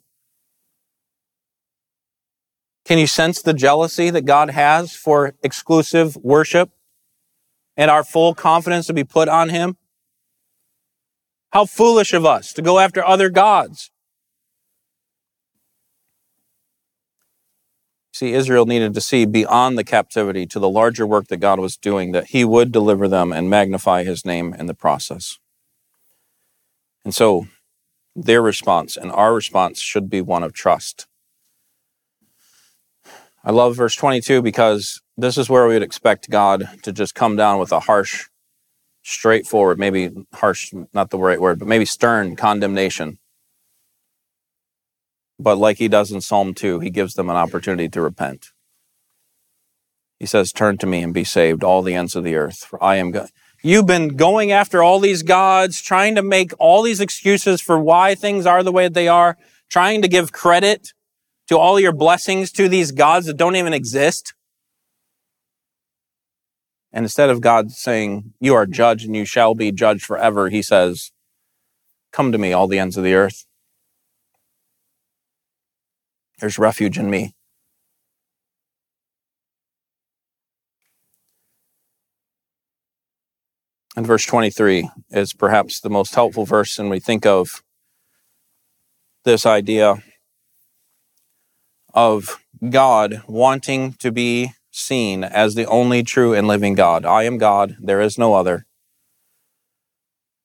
Can 2.84 2.98
you 2.98 3.06
sense 3.06 3.42
the 3.42 3.54
jealousy 3.54 4.10
that 4.10 4.26
God 4.26 4.50
has 4.50 4.94
for 4.94 5.34
exclusive 5.42 6.16
worship 6.16 6.70
and 7.76 7.90
our 7.90 8.04
full 8.04 8.34
confidence 8.34 8.86
to 8.86 8.92
be 8.92 9.02
put 9.02 9.28
on 9.28 9.48
Him? 9.48 9.76
How 11.52 11.64
foolish 11.64 12.12
of 12.12 12.26
us 12.26 12.52
to 12.52 12.62
go 12.62 12.78
after 12.78 13.04
other 13.04 13.28
gods. 13.30 13.90
See, 18.16 18.32
Israel 18.32 18.64
needed 18.64 18.94
to 18.94 19.02
see 19.02 19.26
beyond 19.26 19.76
the 19.76 19.84
captivity 19.84 20.46
to 20.46 20.58
the 20.58 20.70
larger 20.70 21.06
work 21.06 21.26
that 21.26 21.36
God 21.36 21.60
was 21.60 21.76
doing, 21.76 22.12
that 22.12 22.28
he 22.28 22.46
would 22.46 22.72
deliver 22.72 23.08
them 23.08 23.30
and 23.30 23.50
magnify 23.50 24.04
his 24.04 24.24
name 24.24 24.54
in 24.54 24.64
the 24.64 24.72
process. 24.72 25.38
And 27.04 27.14
so 27.14 27.46
their 28.14 28.40
response 28.40 28.96
and 28.96 29.12
our 29.12 29.34
response 29.34 29.80
should 29.80 30.08
be 30.08 30.22
one 30.22 30.42
of 30.42 30.54
trust. 30.54 31.06
I 33.44 33.50
love 33.50 33.76
verse 33.76 33.94
22 33.94 34.40
because 34.40 35.02
this 35.18 35.36
is 35.36 35.50
where 35.50 35.68
we 35.68 35.74
would 35.74 35.82
expect 35.82 36.30
God 36.30 36.70
to 36.84 36.92
just 36.92 37.14
come 37.14 37.36
down 37.36 37.58
with 37.58 37.70
a 37.70 37.80
harsh, 37.80 38.28
straightforward, 39.02 39.78
maybe 39.78 40.10
harsh, 40.32 40.72
not 40.94 41.10
the 41.10 41.18
right 41.18 41.38
word, 41.38 41.58
but 41.58 41.68
maybe 41.68 41.84
stern 41.84 42.34
condemnation. 42.34 43.18
But 45.38 45.58
like 45.58 45.78
he 45.78 45.88
does 45.88 46.10
in 46.10 46.20
Psalm 46.20 46.54
2, 46.54 46.80
he 46.80 46.90
gives 46.90 47.14
them 47.14 47.28
an 47.28 47.36
opportunity 47.36 47.88
to 47.90 48.00
repent. 48.00 48.52
He 50.18 50.26
says, 50.26 50.52
Turn 50.52 50.78
to 50.78 50.86
me 50.86 51.02
and 51.02 51.12
be 51.12 51.24
saved, 51.24 51.62
all 51.62 51.82
the 51.82 51.94
ends 51.94 52.16
of 52.16 52.24
the 52.24 52.36
earth, 52.36 52.64
for 52.64 52.82
I 52.82 52.96
am 52.96 53.10
God. 53.10 53.28
You've 53.62 53.86
been 53.86 54.16
going 54.16 54.52
after 54.52 54.82
all 54.82 55.00
these 55.00 55.22
gods, 55.22 55.82
trying 55.82 56.14
to 56.14 56.22
make 56.22 56.52
all 56.58 56.82
these 56.82 57.00
excuses 57.00 57.60
for 57.60 57.78
why 57.78 58.14
things 58.14 58.46
are 58.46 58.62
the 58.62 58.72
way 58.72 58.88
they 58.88 59.08
are, 59.08 59.36
trying 59.68 60.02
to 60.02 60.08
give 60.08 60.32
credit 60.32 60.92
to 61.48 61.58
all 61.58 61.80
your 61.80 61.92
blessings 61.92 62.52
to 62.52 62.68
these 62.68 62.92
gods 62.92 63.26
that 63.26 63.36
don't 63.36 63.56
even 63.56 63.72
exist. 63.72 64.34
And 66.92 67.04
instead 67.04 67.28
of 67.28 67.40
God 67.40 67.72
saying, 67.72 68.32
You 68.40 68.54
are 68.54 68.66
judged 68.66 69.06
and 69.06 69.16
you 69.16 69.24
shall 69.24 69.54
be 69.54 69.72
judged 69.72 70.04
forever, 70.04 70.48
he 70.48 70.62
says, 70.62 71.12
Come 72.12 72.32
to 72.32 72.38
me, 72.38 72.52
all 72.52 72.68
the 72.68 72.78
ends 72.78 72.96
of 72.96 73.04
the 73.04 73.14
earth. 73.14 73.45
There's 76.38 76.58
refuge 76.58 76.98
in 76.98 77.08
me. 77.10 77.34
And 83.96 84.06
verse 84.06 84.26
23 84.26 84.90
is 85.10 85.32
perhaps 85.32 85.80
the 85.80 85.88
most 85.88 86.14
helpful 86.14 86.44
verse 86.44 86.78
when 86.78 86.90
we 86.90 87.00
think 87.00 87.24
of 87.24 87.62
this 89.24 89.46
idea 89.46 90.02
of 91.94 92.38
God 92.68 93.22
wanting 93.26 93.94
to 93.94 94.12
be 94.12 94.52
seen 94.70 95.24
as 95.24 95.54
the 95.54 95.64
only 95.64 96.02
true 96.02 96.34
and 96.34 96.46
living 96.46 96.74
God. 96.74 97.06
I 97.06 97.22
am 97.22 97.38
God, 97.38 97.76
there 97.80 98.02
is 98.02 98.18
no 98.18 98.34
other. 98.34 98.66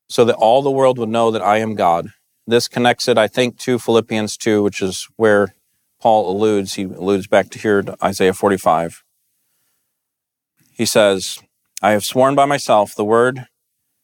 So 0.09 0.23
that 0.23 0.35
all 0.35 0.61
the 0.61 0.71
world 0.71 0.97
would 0.97 1.09
know 1.09 1.29
that 1.31 1.41
I 1.41 1.57
am 1.57 1.75
God. 1.75 2.07
This 2.47 2.69
connects 2.69 3.09
it, 3.09 3.17
I 3.17 3.27
think, 3.27 3.57
to 3.59 3.77
Philippians 3.77 4.37
2, 4.37 4.63
which 4.63 4.81
is 4.81 5.07
where 5.17 5.53
Paul 6.01 6.35
alludes. 6.35 6.73
He 6.73 6.83
alludes 6.83 7.27
back 7.27 7.49
to 7.51 7.59
here 7.59 7.81
to 7.83 7.95
Isaiah 8.03 8.33
45. 8.33 9.03
He 10.71 10.85
says, 10.85 11.39
I 11.81 11.91
have 11.91 12.03
sworn 12.03 12.35
by 12.35 12.45
myself, 12.45 12.95
the 12.95 13.05
word 13.05 13.45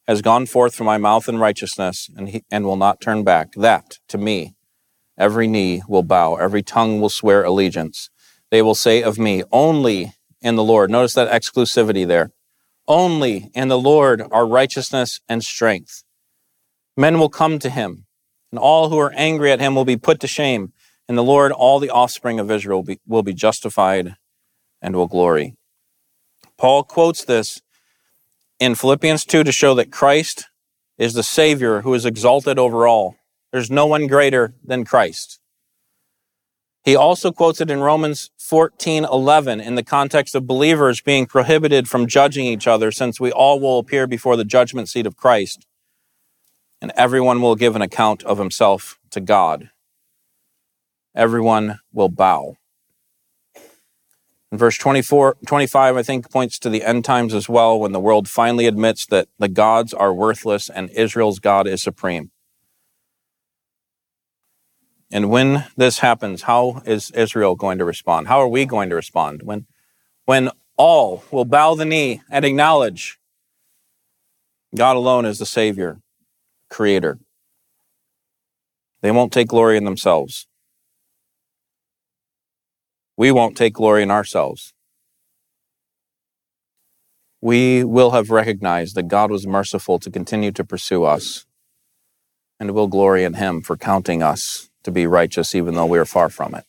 has 0.08 0.22
gone 0.22 0.46
forth 0.46 0.74
from 0.74 0.86
my 0.86 0.98
mouth 0.98 1.28
in 1.28 1.38
righteousness, 1.38 2.10
and, 2.16 2.30
he, 2.30 2.44
and 2.50 2.66
will 2.66 2.78
not 2.78 3.02
turn 3.02 3.24
back. 3.24 3.52
That, 3.54 3.98
to 4.08 4.18
me, 4.18 4.56
every 5.18 5.48
knee 5.48 5.82
will 5.88 6.04
bow, 6.04 6.36
every 6.36 6.64
tongue 6.64 7.02
will 7.02 7.10
swear 7.10 7.44
allegiance. 7.44 8.10
They 8.50 8.62
will 8.62 8.76
say 8.76 9.02
of 9.04 9.20
me, 9.20 9.44
only 9.52 10.14
in 10.42 10.56
the 10.56 10.64
Lord. 10.64 10.90
Notice 10.90 11.14
that 11.16 11.30
exclusivity 11.30 12.08
there. 12.08 12.32
Only 12.88 13.52
in 13.54 13.68
the 13.68 13.78
Lord 13.78 14.24
are 14.32 14.48
righteousness 14.48 15.20
and 15.28 15.44
strength. 15.44 16.04
Men 16.96 17.20
will 17.20 17.30
come 17.30 17.60
to 17.60 17.70
him, 17.70 18.06
and 18.52 18.60
all 18.60 18.90
who 18.90 18.98
are 18.98 19.14
angry 19.16 19.52
at 19.52 19.60
him 19.60 19.76
will 19.76 19.86
be 19.86 19.98
put 19.98 20.22
to 20.22 20.28
shame. 20.28 20.72
In 21.10 21.16
the 21.16 21.24
Lord, 21.24 21.52
all 21.52 21.80
the 21.80 21.90
offspring 21.90 22.40
of 22.40 22.52
Israel 22.52 22.80
will 22.80 22.86
be, 22.86 23.00
will 23.08 23.24
be 23.24 23.34
justified 23.34 24.16
and 24.82 24.96
will 24.96 25.08
glory. 25.08 25.56
Paul 26.58 26.84
quotes 26.84 27.24
this 27.24 27.62
in 28.60 28.76
Philippians 28.76 29.26
2 29.26 29.44
to 29.44 29.52
show 29.52 29.74
that 29.76 29.92
Christ 29.92 30.48
is 30.98 31.14
the 31.14 31.24
Savior 31.24 31.82
who 31.82 31.94
is 31.94 32.06
exalted 32.06 32.60
over 32.60 32.88
all. 32.88 33.16
There's 33.52 33.72
no 33.72 33.86
one 33.86 34.08
greater 34.08 34.54
than 34.64 34.84
Christ. 34.84 35.40
He 36.84 36.96
also 36.96 37.32
quotes 37.32 37.60
it 37.62 37.70
in 37.70 37.82
Romans 37.82 38.32
14:11 38.40 39.60
in 39.62 39.76
the 39.76 39.84
context 39.84 40.36
of 40.36 40.48
believers 40.48 41.02
being 41.02 41.26
prohibited 41.26 41.88
from 41.88 42.08
judging 42.08 42.46
each 42.46 42.66
other 42.66 42.92
since 42.92 43.20
we 43.20 43.32
all 43.32 43.60
will 43.60 43.78
appear 43.78 44.08
before 44.08 44.38
the 44.38 44.46
judgment 44.46 44.90
seat 44.90 45.06
of 45.06 45.18
Christ 45.18 45.68
and 46.82 46.92
everyone 46.96 47.42
will 47.42 47.56
give 47.56 47.76
an 47.76 47.82
account 47.82 48.24
of 48.24 48.38
himself 48.38 49.00
to 49.12 49.20
God. 49.20 49.70
Everyone 51.18 51.80
will 51.92 52.10
bow. 52.10 52.58
In 54.52 54.60
verse 54.60 54.78
24, 54.78 55.38
25, 55.48 55.98
I 55.98 56.04
think, 56.04 56.32
points 56.32 56.60
to 56.60 56.70
the 56.70 56.84
end 56.84 57.04
times 57.04 57.34
as 57.34 57.50
well, 57.50 57.80
when 57.80 57.92
the 57.92 58.00
world 58.00 58.30
finally 58.30 58.68
admits 58.68 59.08
that 59.08 59.28
the 59.40 59.48
gods 59.48 59.96
are 59.96 60.14
worthless 60.14 60.70
and 60.70 60.92
Israel's 60.92 61.40
God 61.40 61.66
is 61.66 61.82
supreme. 61.82 62.30
And 65.12 65.32
when 65.32 65.66
this 65.76 66.00
happens, 66.00 66.44
how 66.44 66.84
is 66.86 67.10
Israel 67.12 67.56
going 67.56 67.80
to 67.80 67.86
respond? 67.86 68.28
How 68.28 68.40
are 68.40 68.48
we 68.48 68.66
going 68.66 68.90
to 68.90 68.96
respond? 68.96 69.42
When, 69.42 69.66
when 70.26 70.52
all 70.78 71.24
will 71.32 71.46
bow 71.46 71.74
the 71.74 71.86
knee 71.86 72.22
and 72.30 72.46
acknowledge 72.46 73.18
God 74.76 74.96
alone 74.96 75.26
is 75.26 75.40
the 75.40 75.48
Savior, 75.48 76.00
Creator. 76.70 77.18
They 79.02 79.10
won't 79.10 79.34
take 79.34 79.48
glory 79.48 79.78
in 79.78 79.84
themselves 79.86 80.46
we 83.18 83.32
won't 83.32 83.58
take 83.58 83.74
glory 83.74 84.04
in 84.04 84.12
ourselves. 84.12 84.74
We 87.42 87.84
will 87.84 88.12
have 88.12 88.30
recognized 88.30 88.96
that 88.96 89.08
God 89.08 89.32
was 89.32 89.48
merciful 89.48 90.00
to 90.00 90.12
continue 90.12 90.52
to 90.52 90.64
pursue 90.64 91.04
us, 91.04 91.46
and 92.60 92.72
will 92.72 92.88
glory 92.88 93.24
in 93.24 93.36
Him 93.36 93.62
for 93.62 93.76
counting 93.76 94.24
us 94.24 94.70
to 94.84 94.92
be 94.92 95.06
righteous 95.06 95.54
even 95.54 95.76
though 95.76 95.86
we 95.86 96.00
are 96.00 96.06
far 96.06 96.30
from 96.30 96.56
it. 96.56 96.66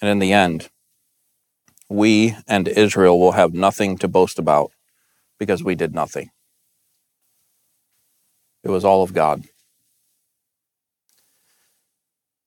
And 0.00 0.10
in 0.10 0.18
the 0.18 0.32
end, 0.32 0.68
we 1.88 2.36
and 2.46 2.68
Israel 2.68 3.18
will 3.18 3.32
have 3.32 3.54
nothing 3.54 3.96
to 3.98 4.08
boast 4.08 4.38
about 4.38 4.72
because 5.38 5.62
we 5.62 5.74
did 5.74 5.94
nothing. 5.94 6.30
It 8.64 8.70
was 8.70 8.84
all 8.84 9.02
of 9.02 9.12
God. 9.12 9.44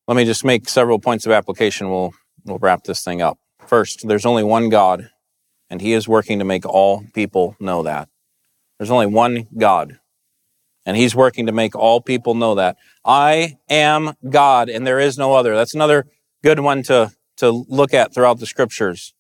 Let 0.10 0.16
me 0.16 0.26
just 0.26 0.44
make 0.44 0.68
several 0.68 0.98
points 0.98 1.28
of 1.28 1.32
application. 1.32 1.92
We'll, 1.92 2.16
we'll 2.44 2.58
wrap 2.58 2.84
this 2.84 3.04
thing 3.04 3.22
up. 3.22 3.38
First, 3.68 4.08
there's 4.08 4.26
only 4.26 4.44
one 4.44 4.70
God, 4.70 5.12
and 5.70 5.82
He 5.82 5.94
is 5.94 6.08
working 6.08 6.40
to 6.40 6.46
make 6.46 6.66
all 6.66 7.04
people 7.14 7.56
know 7.60 7.84
that. 7.84 8.10
There's 8.80 8.90
only 8.90 9.06
one 9.06 9.46
God, 9.56 10.00
and 10.84 10.98
He's 10.98 11.14
working 11.14 11.46
to 11.46 11.52
make 11.52 11.76
all 11.76 12.02
people 12.02 12.34
know 12.34 12.56
that. 12.56 12.78
I 13.06 13.60
am 13.70 14.16
God, 14.28 14.68
and 14.68 14.88
there 14.88 15.00
is 15.00 15.20
no 15.20 15.36
other. 15.36 15.56
That's 15.56 15.76
another 15.76 16.08
good 16.44 16.60
one 16.60 16.82
to, 16.84 17.12
to 17.38 17.52
look 17.70 17.94
at 17.94 18.12
throughout 18.12 18.40
the 18.40 18.48
scriptures. 18.48 19.14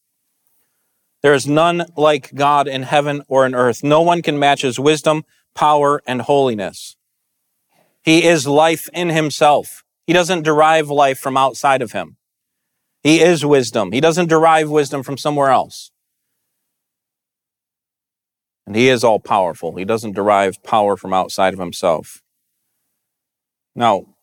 There 1.21 1.35
is 1.35 1.45
none 1.45 1.85
like 1.97 2.33
God 2.33 2.67
in 2.67 2.81
heaven 2.81 3.21
or 3.27 3.45
in 3.45 3.53
earth. 3.53 3.83
No 3.83 4.01
one 4.01 4.23
can 4.23 4.39
match 4.39 4.63
His 4.63 4.79
wisdom, 4.79 5.23
power, 5.53 6.01
and 6.07 6.23
holiness. 6.23 6.97
He 8.01 8.25
is 8.25 8.47
life 8.47 8.89
in 8.91 9.09
Himself. 9.09 9.83
He 10.09 10.13
doesn't 10.13 10.41
derive 10.41 10.89
life 10.89 11.19
from 11.19 11.37
outside 11.37 11.83
of 11.83 11.91
him. 11.91 12.17
He 13.03 13.21
is 13.21 13.45
wisdom. 13.45 13.91
He 13.91 14.01
doesn't 14.01 14.27
derive 14.27 14.67
wisdom 14.67 15.03
from 15.03 15.19
somewhere 15.19 15.51
else. 15.51 15.91
And 18.65 18.75
he 18.75 18.89
is 18.89 19.03
all 19.03 19.19
powerful. 19.19 19.75
He 19.75 19.85
doesn't 19.85 20.15
derive 20.15 20.63
power 20.63 20.97
from 20.97 21.13
outside 21.13 21.53
of 21.53 21.59
himself. 21.59 22.23
Now, 23.75 24.15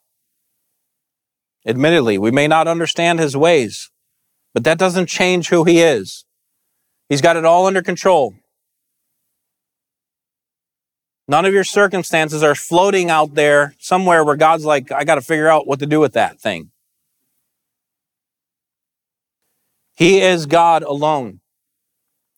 admittedly, 1.65 2.19
we 2.19 2.33
may 2.33 2.49
not 2.49 2.67
understand 2.67 3.21
his 3.21 3.37
ways, 3.37 3.93
but 4.53 4.65
that 4.65 4.79
doesn't 4.79 5.07
change 5.07 5.51
who 5.51 5.63
he 5.63 5.83
is. 5.83 6.25
He's 7.09 7.23
got 7.23 7.37
it 7.37 7.45
all 7.45 7.65
under 7.65 7.81
control. 7.81 8.35
None 11.29 11.45
of 11.45 11.53
your 11.53 11.65
circumstances 11.65 12.43
are 12.43 12.55
floating 12.55 13.11
out 13.11 13.35
there 13.35 13.75
somewhere 13.79 14.25
where 14.25 14.37
God's 14.37 14.65
like, 14.65 14.93
I 14.93 15.05
got 15.05 15.17
to 15.17 15.21
figure 15.21 15.49
out 15.49 15.67
what 15.67 15.81
to 15.81 15.87
do 15.87 15.99
with 15.99 16.13
that 16.13 16.41
thing. 16.41 16.71
He 19.97 20.21
is 20.21 20.47
God 20.47 20.83
alone, 20.83 21.41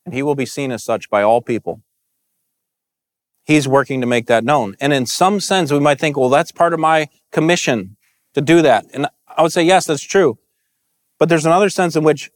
and 0.06 0.14
he 0.14 0.22
will 0.22 0.36
be 0.36 0.46
seen 0.46 0.70
as 0.70 0.84
such 0.84 1.10
by 1.10 1.22
all 1.22 1.42
people. 1.42 1.82
He's 3.44 3.66
working 3.66 4.00
to 4.00 4.06
make 4.06 4.26
that 4.26 4.44
known. 4.44 4.76
And 4.80 4.92
in 4.92 5.06
some 5.06 5.40
sense, 5.40 5.72
we 5.72 5.80
might 5.80 5.98
think, 5.98 6.16
well, 6.16 6.28
that's 6.28 6.52
part 6.52 6.72
of 6.72 6.80
my 6.80 7.08
commission 7.32 7.96
to 8.34 8.40
do 8.40 8.62
that. 8.62 8.86
And 8.92 9.08
I 9.26 9.42
would 9.42 9.52
say, 9.52 9.62
yes, 9.62 9.86
that's 9.86 10.02
true. 10.02 10.38
But 11.18 11.28
there's 11.28 11.46
another 11.46 11.68
sense 11.68 11.96
in 11.96 12.04
which 12.04 12.30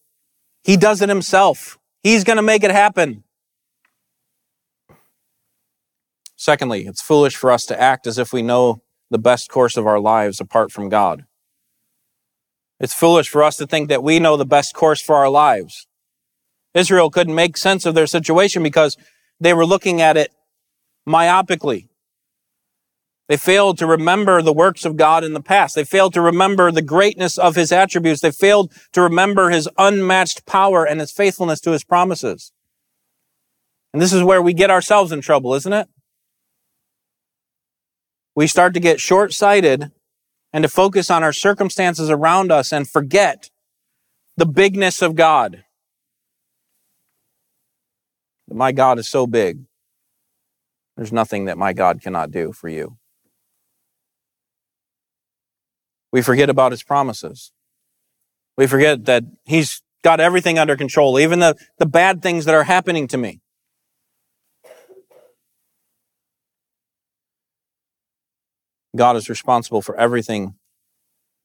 he 0.64 0.77
does 0.77 1.01
it 1.03 1.09
himself. 1.09 1.79
He's 2.03 2.24
going 2.24 2.37
to 2.37 2.43
make 2.43 2.64
it 2.64 2.70
happen. 2.70 3.24
Secondly, 6.43 6.86
it's 6.86 7.01
foolish 7.01 7.36
for 7.36 7.53
us 7.53 7.64
to 7.66 7.80
act 7.80 8.05
as 8.05 8.18
if 8.18 8.32
we 8.32 8.43
know 8.43 8.82
the 9.12 9.18
best 9.18 9.49
course 9.49 9.76
of 9.76 9.86
our 9.86 10.01
lives 10.01 10.40
apart 10.40 10.72
from 10.72 10.88
God. 10.88 11.24
It's 12.80 12.93
foolish 12.93 13.28
for 13.28 13.45
us 13.45 13.57
to 13.59 13.66
think 13.68 13.88
that 13.90 14.03
we 14.03 14.18
know 14.18 14.36
the 14.36 14.45
best 14.45 14.74
course 14.74 15.01
for 15.01 15.14
our 15.14 15.28
lives. 15.30 15.86
Israel 16.74 17.11
couldn't 17.11 17.36
make 17.36 17.57
sense 17.57 17.86
of 17.86 17.95
their 17.95 18.09
situation 18.09 18.61
because 18.64 18.97
they 19.38 19.55
were 19.55 19.64
looking 19.64 20.01
at 20.01 20.16
it 20.16 20.32
myopically. 21.09 21.86
They 23.28 23.36
failed 23.36 23.78
to 23.78 23.86
remember 23.86 24.43
the 24.43 24.53
works 24.53 24.84
of 24.84 24.97
God 24.97 25.22
in 25.22 25.34
the 25.34 25.40
past. 25.40 25.76
They 25.76 25.84
failed 25.84 26.12
to 26.14 26.20
remember 26.20 26.72
the 26.72 26.82
greatness 26.82 27.38
of 27.38 27.55
his 27.55 27.70
attributes. 27.70 28.20
They 28.20 28.32
failed 28.32 28.72
to 28.95 29.01
remember 29.01 29.51
his 29.51 29.68
unmatched 29.78 30.45
power 30.45 30.84
and 30.84 30.99
his 30.99 31.12
faithfulness 31.12 31.61
to 31.61 31.70
his 31.70 31.84
promises. 31.84 32.51
And 33.93 34.03
this 34.03 34.12
is 34.12 34.24
where 34.24 34.43
we 34.43 34.53
get 34.53 34.72
ourselves 34.72 35.12
in 35.12 35.20
trouble, 35.20 35.55
isn't 35.55 35.72
it? 35.72 35.86
We 38.35 38.47
start 38.47 38.74
to 38.74 38.80
get 38.80 39.01
short 39.01 39.33
sighted 39.33 39.93
and 40.53 40.62
to 40.62 40.68
focus 40.68 41.11
on 41.11 41.22
our 41.22 41.33
circumstances 41.33 42.11
around 42.11 42.53
us 42.53 42.72
and 42.72 42.89
forget 42.89 43.51
the 44.37 44.47
bigness 44.47 45.03
of 45.03 45.14
God. 45.14 45.64
My 48.49 48.72
God 48.72 48.99
is 48.99 49.09
so 49.09 49.26
big. 49.26 49.64
There's 50.97 51.12
nothing 51.12 51.47
that 51.47 51.57
my 51.57 51.72
God 51.72 52.03
cannot 52.03 52.30
do 52.30 52.53
for 52.53 52.68
you. 52.68 52.99
We 56.12 56.20
forget 56.20 56.51
about 56.51 56.72
his 56.72 56.83
promises. 56.83 57.53
We 58.57 58.66
forget 58.66 59.07
that 59.07 59.24
he's 59.45 59.83
got 60.05 60.20
everything 60.20 60.59
under 60.59 60.76
control, 60.76 61.18
even 61.18 61.39
the, 61.39 61.57
the 61.78 61.87
bad 61.87 62.20
things 62.20 62.45
that 62.45 62.55
are 62.55 62.64
happening 62.64 63.09
to 63.09 63.16
me. 63.16 63.41
God 68.97 69.16
is 69.16 69.28
responsible 69.28 69.82
for 69.82 69.97
everything 69.97 70.55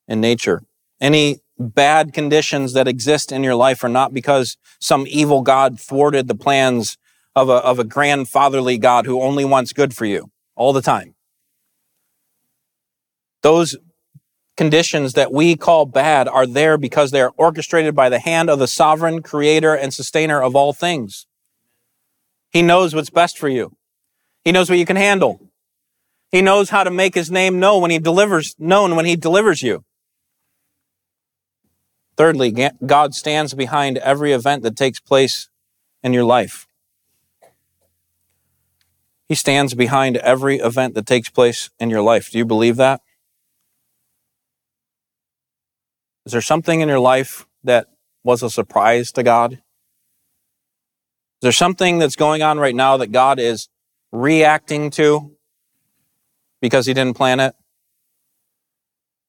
in 0.07 0.21
nature. 0.21 0.63
Any 0.99 1.39
bad 1.59 2.13
conditions 2.13 2.73
that 2.73 2.87
exist 2.87 3.31
in 3.31 3.43
your 3.43 3.55
life 3.55 3.83
are 3.83 3.89
not 3.89 4.13
because 4.13 4.57
some 4.79 5.05
evil 5.07 5.41
God 5.41 5.79
thwarted 5.79 6.27
the 6.27 6.35
plans 6.35 6.97
of 7.35 7.49
a, 7.49 7.53
of 7.53 7.79
a 7.79 7.83
grandfatherly 7.83 8.77
God 8.77 9.05
who 9.05 9.21
only 9.21 9.45
wants 9.45 9.73
good 9.73 9.95
for 9.95 10.05
you 10.05 10.31
all 10.55 10.73
the 10.73 10.81
time. 10.81 11.15
Those 13.43 13.77
conditions 14.55 15.13
that 15.13 15.31
we 15.31 15.55
call 15.55 15.85
bad 15.85 16.27
are 16.27 16.47
there 16.47 16.77
because 16.77 17.11
they 17.11 17.21
are 17.21 17.33
orchestrated 17.37 17.95
by 17.95 18.09
the 18.09 18.19
hand 18.19 18.49
of 18.49 18.59
the 18.59 18.67
sovereign 18.67 19.21
creator 19.21 19.75
and 19.75 19.93
sustainer 19.93 20.41
of 20.41 20.55
all 20.55 20.73
things. 20.73 21.27
He 22.49 22.61
knows 22.61 22.95
what's 22.95 23.11
best 23.11 23.37
for 23.37 23.47
you. 23.47 23.77
He 24.43 24.51
knows 24.51 24.69
what 24.69 24.79
you 24.79 24.85
can 24.85 24.95
handle. 24.95 25.46
He 26.31 26.41
knows 26.41 26.69
how 26.69 26.83
to 26.83 26.91
make 26.91 27.15
his 27.15 27.31
name 27.31 27.59
known 27.59 27.81
when 27.81 27.91
he 27.91 27.99
delivers, 27.99 28.55
known 28.59 28.95
when 28.95 29.05
he 29.05 29.15
delivers 29.15 29.63
you. 29.63 29.83
Thirdly, 32.17 32.53
God 32.85 33.13
stands 33.13 33.53
behind 33.53 33.97
every 33.99 34.33
event 34.33 34.63
that 34.63 34.75
takes 34.75 34.99
place 34.99 35.49
in 36.03 36.13
your 36.13 36.23
life. 36.23 36.67
He 39.29 39.35
stands 39.35 39.73
behind 39.73 40.17
every 40.17 40.57
event 40.57 40.95
that 40.95 41.05
takes 41.05 41.29
place 41.29 41.69
in 41.79 41.89
your 41.89 42.01
life. 42.01 42.31
Do 42.31 42.37
you 42.37 42.45
believe 42.45 42.77
that? 42.77 43.01
Is 46.25 46.31
there 46.31 46.41
something 46.41 46.81
in 46.81 46.89
your 46.89 46.99
life 46.99 47.45
that 47.63 47.87
was 48.23 48.41
a 48.41 48.49
surprise 48.49 49.11
to 49.13 49.23
God? 49.23 49.53
Is 49.53 49.59
there 51.41 51.51
something 51.51 51.99
that's 51.99 52.15
going 52.15 52.41
on 52.41 52.57
right 52.57 52.75
now 52.75 52.97
that 52.97 53.11
God 53.11 53.39
is 53.39 53.69
reacting 54.11 54.89
to 54.91 55.36
because 56.61 56.85
he 56.85 56.93
didn't 56.93 57.17
plan 57.17 57.39
it? 57.39 57.53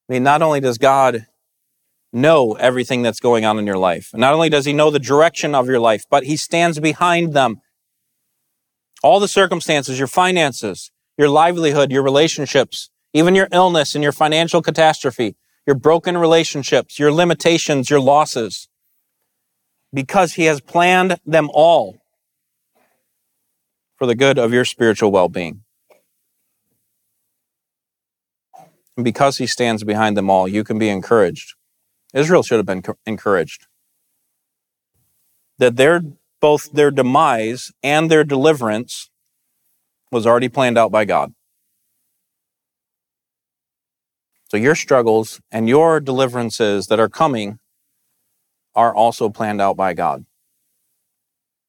I 0.08 0.12
mean, 0.12 0.22
not 0.22 0.42
only 0.42 0.60
does 0.60 0.78
God 0.78 1.26
know 2.12 2.54
everything 2.54 3.02
that's 3.02 3.20
going 3.20 3.44
on 3.44 3.58
in 3.58 3.66
your 3.66 3.76
life, 3.76 4.10
not 4.14 4.32
only 4.32 4.48
does 4.48 4.64
he 4.64 4.72
know 4.72 4.90
the 4.90 4.98
direction 4.98 5.54
of 5.54 5.68
your 5.68 5.80
life, 5.80 6.04
but 6.10 6.24
he 6.24 6.36
stands 6.36 6.80
behind 6.80 7.34
them. 7.34 7.60
All 9.02 9.20
the 9.20 9.28
circumstances, 9.28 9.98
your 9.98 10.08
finances, 10.08 10.90
your 11.18 11.28
livelihood, 11.28 11.92
your 11.92 12.02
relationships, 12.02 12.90
even 13.12 13.34
your 13.34 13.48
illness 13.52 13.94
and 13.94 14.02
your 14.02 14.12
financial 14.12 14.62
catastrophe, 14.62 15.36
your 15.66 15.76
broken 15.76 16.16
relationships, 16.16 16.98
your 16.98 17.12
limitations, 17.12 17.90
your 17.90 18.00
losses, 18.00 18.68
because 19.92 20.34
He 20.34 20.44
has 20.44 20.60
planned 20.60 21.18
them 21.26 21.50
all 21.52 21.98
for 23.96 24.06
the 24.06 24.14
good 24.14 24.38
of 24.38 24.52
your 24.52 24.64
spiritual 24.64 25.10
well 25.10 25.28
being. 25.28 25.62
Because 29.00 29.38
He 29.38 29.46
stands 29.46 29.84
behind 29.84 30.16
them 30.16 30.30
all, 30.30 30.48
you 30.48 30.64
can 30.64 30.78
be 30.78 30.88
encouraged. 30.88 31.54
Israel 32.14 32.42
should 32.42 32.58
have 32.58 32.66
been 32.66 32.82
encouraged 33.06 33.66
that 35.58 35.76
their 35.76 36.00
both 36.40 36.72
their 36.72 36.90
demise 36.90 37.72
and 37.82 38.10
their 38.10 38.24
deliverance 38.24 39.10
was 40.10 40.26
already 40.26 40.48
planned 40.48 40.78
out 40.78 40.92
by 40.92 41.04
God. 41.04 41.34
So 44.50 44.56
your 44.56 44.74
struggles 44.74 45.40
and 45.50 45.68
your 45.68 46.00
deliverances 46.00 46.86
that 46.86 47.00
are 47.00 47.08
coming 47.08 47.58
are 48.74 48.94
also 48.94 49.28
planned 49.28 49.60
out 49.60 49.76
by 49.76 49.92
God. 49.94 50.24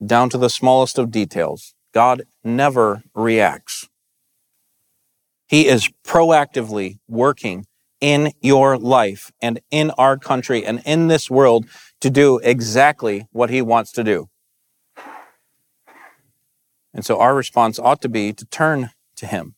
Down 0.05 0.30
to 0.30 0.38
the 0.38 0.49
smallest 0.49 0.97
of 0.97 1.11
details. 1.11 1.73
God 1.93 2.23
never 2.43 3.03
reacts. 3.13 3.89
He 5.49 5.67
is 5.67 5.89
proactively 6.05 6.99
working 7.07 7.65
in 7.99 8.31
your 8.39 8.77
life 8.77 9.31
and 9.41 9.59
in 9.71 9.89
our 9.97 10.15
country 10.15 10.63
and 10.63 10.79
in 10.85 11.07
this 11.07 11.27
world 11.27 11.65
to 12.01 12.11
do 12.11 12.37
exactly 12.43 13.25
what 13.31 13.49
he 13.49 13.59
wants 13.63 13.91
to 13.93 14.03
do. 14.03 14.27
And 16.93 17.03
so 17.03 17.19
our 17.19 17.33
response 17.33 17.79
ought 17.79 17.99
to 18.03 18.09
be 18.09 18.31
to 18.31 18.45
turn 18.45 18.91
to 19.15 19.25
him, 19.25 19.55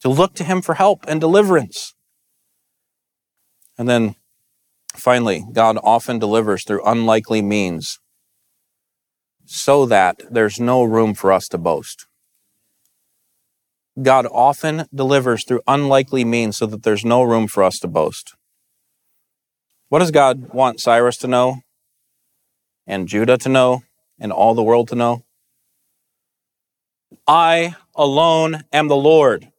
to 0.00 0.08
look 0.08 0.34
to 0.34 0.44
him 0.44 0.62
for 0.62 0.74
help 0.74 1.04
and 1.08 1.20
deliverance. 1.20 1.94
And 3.76 3.88
then 3.88 4.14
finally, 4.94 5.44
God 5.52 5.76
often 5.82 6.20
delivers 6.20 6.62
through 6.62 6.84
unlikely 6.84 7.42
means 7.42 7.98
so 9.44 9.86
that 9.86 10.22
there's 10.30 10.60
no 10.60 10.84
room 10.84 11.14
for 11.14 11.32
us 11.32 11.48
to 11.48 11.58
boast. 11.58 12.06
God 14.00 14.26
often 14.30 14.86
delivers 14.94 15.44
through 15.44 15.62
unlikely 15.66 16.24
means 16.24 16.56
so 16.56 16.66
that 16.66 16.82
there's 16.82 17.04
no 17.04 17.22
room 17.22 17.46
for 17.46 17.62
us 17.62 17.78
to 17.80 17.88
boast. 17.88 18.34
What 19.88 20.00
does 20.00 20.10
God 20.10 20.52
want 20.52 20.80
Cyrus 20.80 21.16
to 21.18 21.28
know, 21.28 21.62
and 22.86 23.06
Judah 23.06 23.38
to 23.38 23.48
know, 23.48 23.84
and 24.18 24.32
all 24.32 24.54
the 24.54 24.62
world 24.62 24.88
to 24.88 24.94
know? 24.94 25.24
I 27.26 27.76
alone 27.94 28.64
am 28.72 28.88
the 28.88 28.96
Lord. 28.96 29.50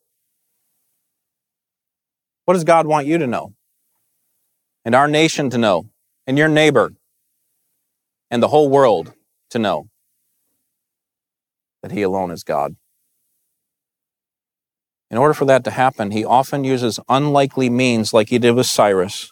What 2.43 2.55
does 2.55 2.63
God 2.63 2.85
want 2.85 3.07
you 3.07 3.17
to 3.17 3.27
know? 3.27 3.53
and 4.85 4.93
our 4.93 5.07
nation 5.07 5.49
to 5.49 5.57
know, 5.57 5.89
and 6.27 6.37
your 6.37 6.47
neighbor, 6.47 6.93
and 8.29 8.41
the 8.41 8.47
whole 8.47 8.69
world 8.69 9.13
to 9.49 9.57
know 9.57 9.89
that 11.81 11.91
He 11.91 12.03
alone 12.03 12.29
is 12.29 12.43
God. 12.43 12.75
In 15.11 15.17
order 15.17 15.33
for 15.33 15.45
that 15.45 15.63
to 15.65 15.71
happen, 15.71 16.11
He 16.11 16.25
often 16.25 16.63
uses 16.63 16.99
unlikely 17.07 17.69
means 17.69 18.13
like 18.13 18.29
He 18.29 18.39
did 18.39 18.51
with 18.51 18.65
Cyrus, 18.65 19.31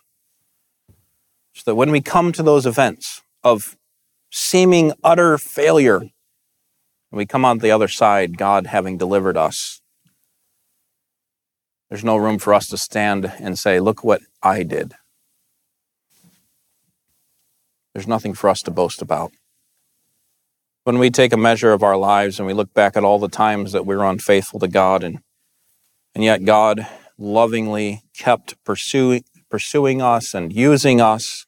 so 1.54 1.64
that 1.66 1.76
when 1.76 1.92
we 1.92 2.02
come 2.02 2.32
to 2.32 2.44
those 2.44 2.66
events 2.66 3.22
of 3.44 3.78
seeming 4.32 4.94
utter 5.04 5.38
failure, 5.38 5.98
and 5.98 6.12
we 7.12 7.26
come 7.26 7.46
on 7.46 7.60
the 7.60 7.72
other 7.72 7.88
side, 7.88 8.38
God 8.38 8.68
having 8.68 8.98
delivered 8.98 9.38
us, 9.38 9.82
there's 11.90 12.04
no 12.04 12.18
room 12.18 12.40
for 12.40 12.54
us 12.54 12.68
to 12.70 12.78
stand 12.78 13.32
and 13.40 13.58
say, 13.58 13.80
Look 13.80 14.04
what 14.04 14.22
I 14.42 14.64
did. 14.64 14.94
There's 17.94 18.08
nothing 18.08 18.34
for 18.34 18.50
us 18.50 18.64
to 18.64 18.72
boast 18.72 19.02
about. 19.02 19.32
When 20.84 20.98
we 20.98 21.12
take 21.12 21.32
a 21.32 21.38
measure 21.38 21.72
of 21.72 21.84
our 21.84 21.96
lives 21.96 22.40
and 22.40 22.48
we 22.48 22.54
look 22.54 22.74
back 22.74 22.98
at 22.98 23.04
all 23.04 23.20
the 23.20 23.30
times 23.30 23.72
that 23.72 23.86
we 23.86 23.96
were 23.96 24.06
unfaithful 24.06 24.60
to 24.60 24.68
God 24.68 25.04
and 25.04 25.20
and 26.16 26.24
yet 26.24 26.46
God 26.46 26.88
lovingly 27.18 28.04
kept 28.18 28.62
pursuing 28.64 29.24
pursuing 29.50 30.02
us 30.02 30.34
and 30.34 30.52
using 30.52 31.00
us 31.00 31.46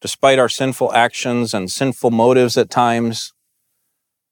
despite 0.00 0.38
our 0.38 0.48
sinful 0.48 0.92
actions 0.92 1.52
and 1.52 1.70
sinful 1.70 2.10
motives 2.10 2.56
at 2.56 2.70
times, 2.70 3.32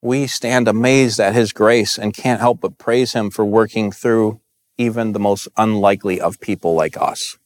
we 0.00 0.26
stand 0.26 0.68
amazed 0.68 1.20
at 1.20 1.34
his 1.34 1.52
grace 1.52 1.98
and 1.98 2.14
can't 2.14 2.40
help 2.40 2.60
but 2.60 2.78
praise 2.78 3.12
him 3.12 3.30
for 3.30 3.44
working 3.44 3.92
through 3.92 4.40
even 4.76 5.12
the 5.12 5.18
most 5.18 5.48
unlikely 5.56 6.20
of 6.20 6.40
people 6.40 6.74
like 6.74 6.96
us. 6.96 7.36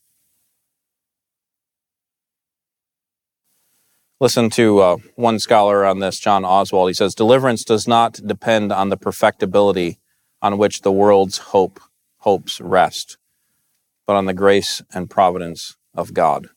Listen 4.20 4.50
to 4.50 4.78
uh, 4.78 4.96
one 5.16 5.40
scholar 5.40 5.84
on 5.84 5.98
this, 5.98 6.20
John 6.20 6.44
Oswalt. 6.44 6.88
He 6.88 6.94
says, 6.94 7.14
Deliverance 7.14 7.64
does 7.64 7.88
not 7.88 8.20
depend 8.24 8.70
on 8.70 8.88
the 8.88 8.96
perfectibility 8.96 9.98
on 10.42 10.58
which 10.58 10.82
the 10.82 10.92
world's 10.92 11.38
hope 11.38 11.80
hopes 12.18 12.60
rest, 12.60 13.16
but 14.06 14.16
on 14.16 14.26
the 14.26 14.34
grace 14.34 14.82
and 14.92 15.08
providence 15.08 15.76
of 15.94 16.12
God. 16.12 16.48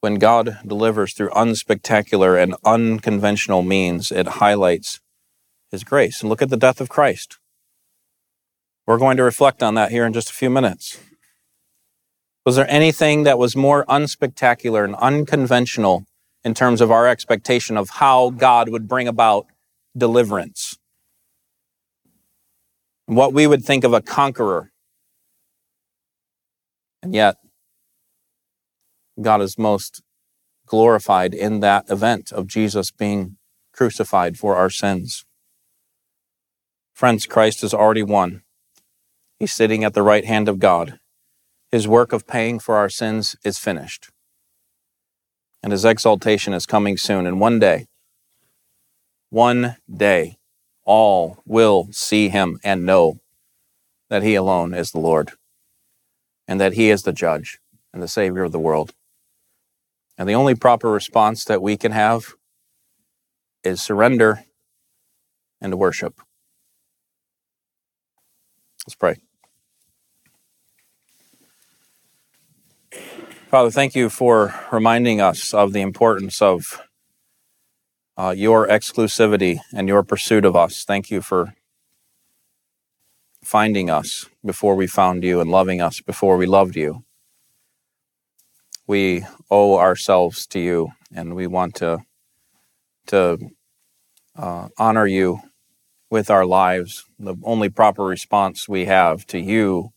When 0.00 0.14
God 0.14 0.58
delivers 0.64 1.12
through 1.12 1.30
unspectacular 1.30 2.40
and 2.40 2.54
unconventional 2.64 3.62
means, 3.62 4.12
it 4.12 4.28
highlights 4.28 5.00
his 5.70 5.82
grace. 5.82 6.20
And 6.20 6.30
look 6.30 6.40
at 6.40 6.50
the 6.50 6.56
death 6.56 6.80
of 6.80 6.88
Christ. 6.88 7.38
We're 8.86 8.98
going 8.98 9.16
to 9.16 9.24
reflect 9.24 9.62
on 9.62 9.74
that 9.74 9.90
here 9.90 10.06
in 10.06 10.12
just 10.12 10.30
a 10.30 10.34
few 10.34 10.50
minutes. 10.50 10.98
Was 12.46 12.56
there 12.56 12.70
anything 12.70 13.24
that 13.24 13.38
was 13.38 13.54
more 13.54 13.84
unspectacular 13.86 14.84
and 14.84 14.94
unconventional 14.94 16.06
in 16.44 16.54
terms 16.54 16.80
of 16.80 16.90
our 16.90 17.06
expectation 17.06 17.76
of 17.76 17.90
how 17.90 18.30
God 18.30 18.70
would 18.70 18.88
bring 18.88 19.08
about 19.08 19.46
deliverance? 19.96 20.67
What 23.08 23.32
we 23.32 23.46
would 23.46 23.64
think 23.64 23.84
of 23.84 23.94
a 23.94 24.02
conqueror. 24.02 24.70
And 27.02 27.14
yet, 27.14 27.36
God 29.18 29.40
is 29.40 29.56
most 29.56 30.02
glorified 30.66 31.32
in 31.32 31.60
that 31.60 31.88
event 31.88 32.30
of 32.32 32.46
Jesus 32.46 32.90
being 32.90 33.38
crucified 33.72 34.36
for 34.36 34.56
our 34.56 34.68
sins. 34.68 35.24
Friends, 36.92 37.24
Christ 37.24 37.62
has 37.62 37.72
already 37.72 38.02
won. 38.02 38.42
He's 39.38 39.54
sitting 39.54 39.84
at 39.84 39.94
the 39.94 40.02
right 40.02 40.26
hand 40.26 40.46
of 40.46 40.58
God. 40.58 40.98
His 41.72 41.88
work 41.88 42.12
of 42.12 42.26
paying 42.26 42.58
for 42.58 42.76
our 42.76 42.90
sins 42.90 43.36
is 43.42 43.58
finished. 43.58 44.10
And 45.62 45.72
his 45.72 45.86
exaltation 45.86 46.52
is 46.52 46.66
coming 46.66 46.98
soon. 46.98 47.26
And 47.26 47.40
one 47.40 47.58
day, 47.58 47.86
one 49.30 49.76
day, 49.90 50.37
all 50.88 51.36
will 51.44 51.86
see 51.92 52.30
him 52.30 52.58
and 52.64 52.86
know 52.86 53.20
that 54.08 54.22
he 54.22 54.34
alone 54.34 54.72
is 54.72 54.90
the 54.90 54.98
Lord 54.98 55.32
and 56.48 56.58
that 56.58 56.72
he 56.72 56.88
is 56.88 57.02
the 57.02 57.12
judge 57.12 57.60
and 57.92 58.02
the 58.02 58.08
Savior 58.08 58.42
of 58.42 58.52
the 58.52 58.58
world. 58.58 58.94
And 60.16 60.26
the 60.26 60.34
only 60.34 60.54
proper 60.54 60.90
response 60.90 61.44
that 61.44 61.60
we 61.60 61.76
can 61.76 61.92
have 61.92 62.32
is 63.62 63.82
surrender 63.82 64.44
and 65.60 65.78
worship. 65.78 66.22
Let's 68.86 68.94
pray. 68.94 69.16
Father, 73.50 73.70
thank 73.70 73.94
you 73.94 74.08
for 74.08 74.54
reminding 74.72 75.20
us 75.20 75.52
of 75.52 75.74
the 75.74 75.82
importance 75.82 76.40
of 76.40 76.80
uh, 78.18 78.34
your 78.36 78.66
exclusivity 78.66 79.60
and 79.72 79.88
your 79.88 80.02
pursuit 80.02 80.44
of 80.44 80.56
us. 80.56 80.84
Thank 80.84 81.10
you 81.10 81.22
for 81.22 81.54
finding 83.44 83.88
us 83.88 84.28
before 84.44 84.74
we 84.74 84.86
found 84.86 85.22
you 85.22 85.40
and 85.40 85.50
loving 85.50 85.80
us 85.80 86.00
before 86.00 86.36
we 86.36 86.46
loved 86.46 86.76
you. 86.76 87.04
We 88.86 89.24
owe 89.50 89.78
ourselves 89.78 90.46
to 90.48 90.58
you, 90.58 90.92
and 91.14 91.34
we 91.34 91.46
want 91.46 91.74
to 91.76 92.00
to 93.06 93.38
uh, 94.36 94.68
honor 94.78 95.06
you 95.06 95.40
with 96.10 96.30
our 96.30 96.44
lives. 96.44 97.04
The 97.18 97.36
only 97.42 97.68
proper 97.68 98.04
response 98.04 98.68
we 98.68 98.86
have 98.86 99.26
to 99.28 99.38
you 99.38 99.92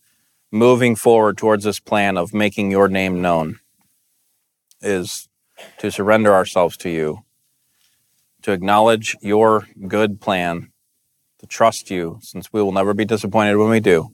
moving 0.51 0.95
forward 0.95 1.37
towards 1.37 1.63
this 1.63 1.79
plan 1.79 2.17
of 2.17 2.33
making 2.33 2.71
your 2.71 2.87
name 2.87 3.21
known 3.21 3.59
is 4.81 5.29
to 5.77 5.91
surrender 5.91 6.33
ourselves 6.33 6.75
to 6.77 6.89
you, 6.89 7.23
to 8.43 8.51
acknowledge 8.51 9.15
your 9.21 9.67
good 9.87 10.21
plan, 10.21 10.71
to 11.39 11.47
trust 11.47 11.89
you, 11.89 12.19
since 12.21 12.51
we 12.53 12.61
will 12.61 12.71
never 12.71 12.93
be 12.93 13.05
disappointed 13.05 13.57
when 13.57 13.69
we 13.69 13.79
do, 13.79 14.13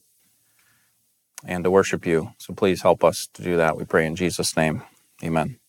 and 1.46 1.64
to 1.64 1.72
worship 1.72 2.06
you. 2.06 2.32
So 2.38 2.54
please 2.54 2.82
help 2.82 3.04
us 3.04 3.28
to 3.34 3.44
do 3.44 3.58
that. 3.58 3.78
We 3.78 3.86
pray 3.86 4.06
in 4.06 4.16
Jesus' 4.16 4.56
name. 4.56 4.84
Amen. 5.24 5.60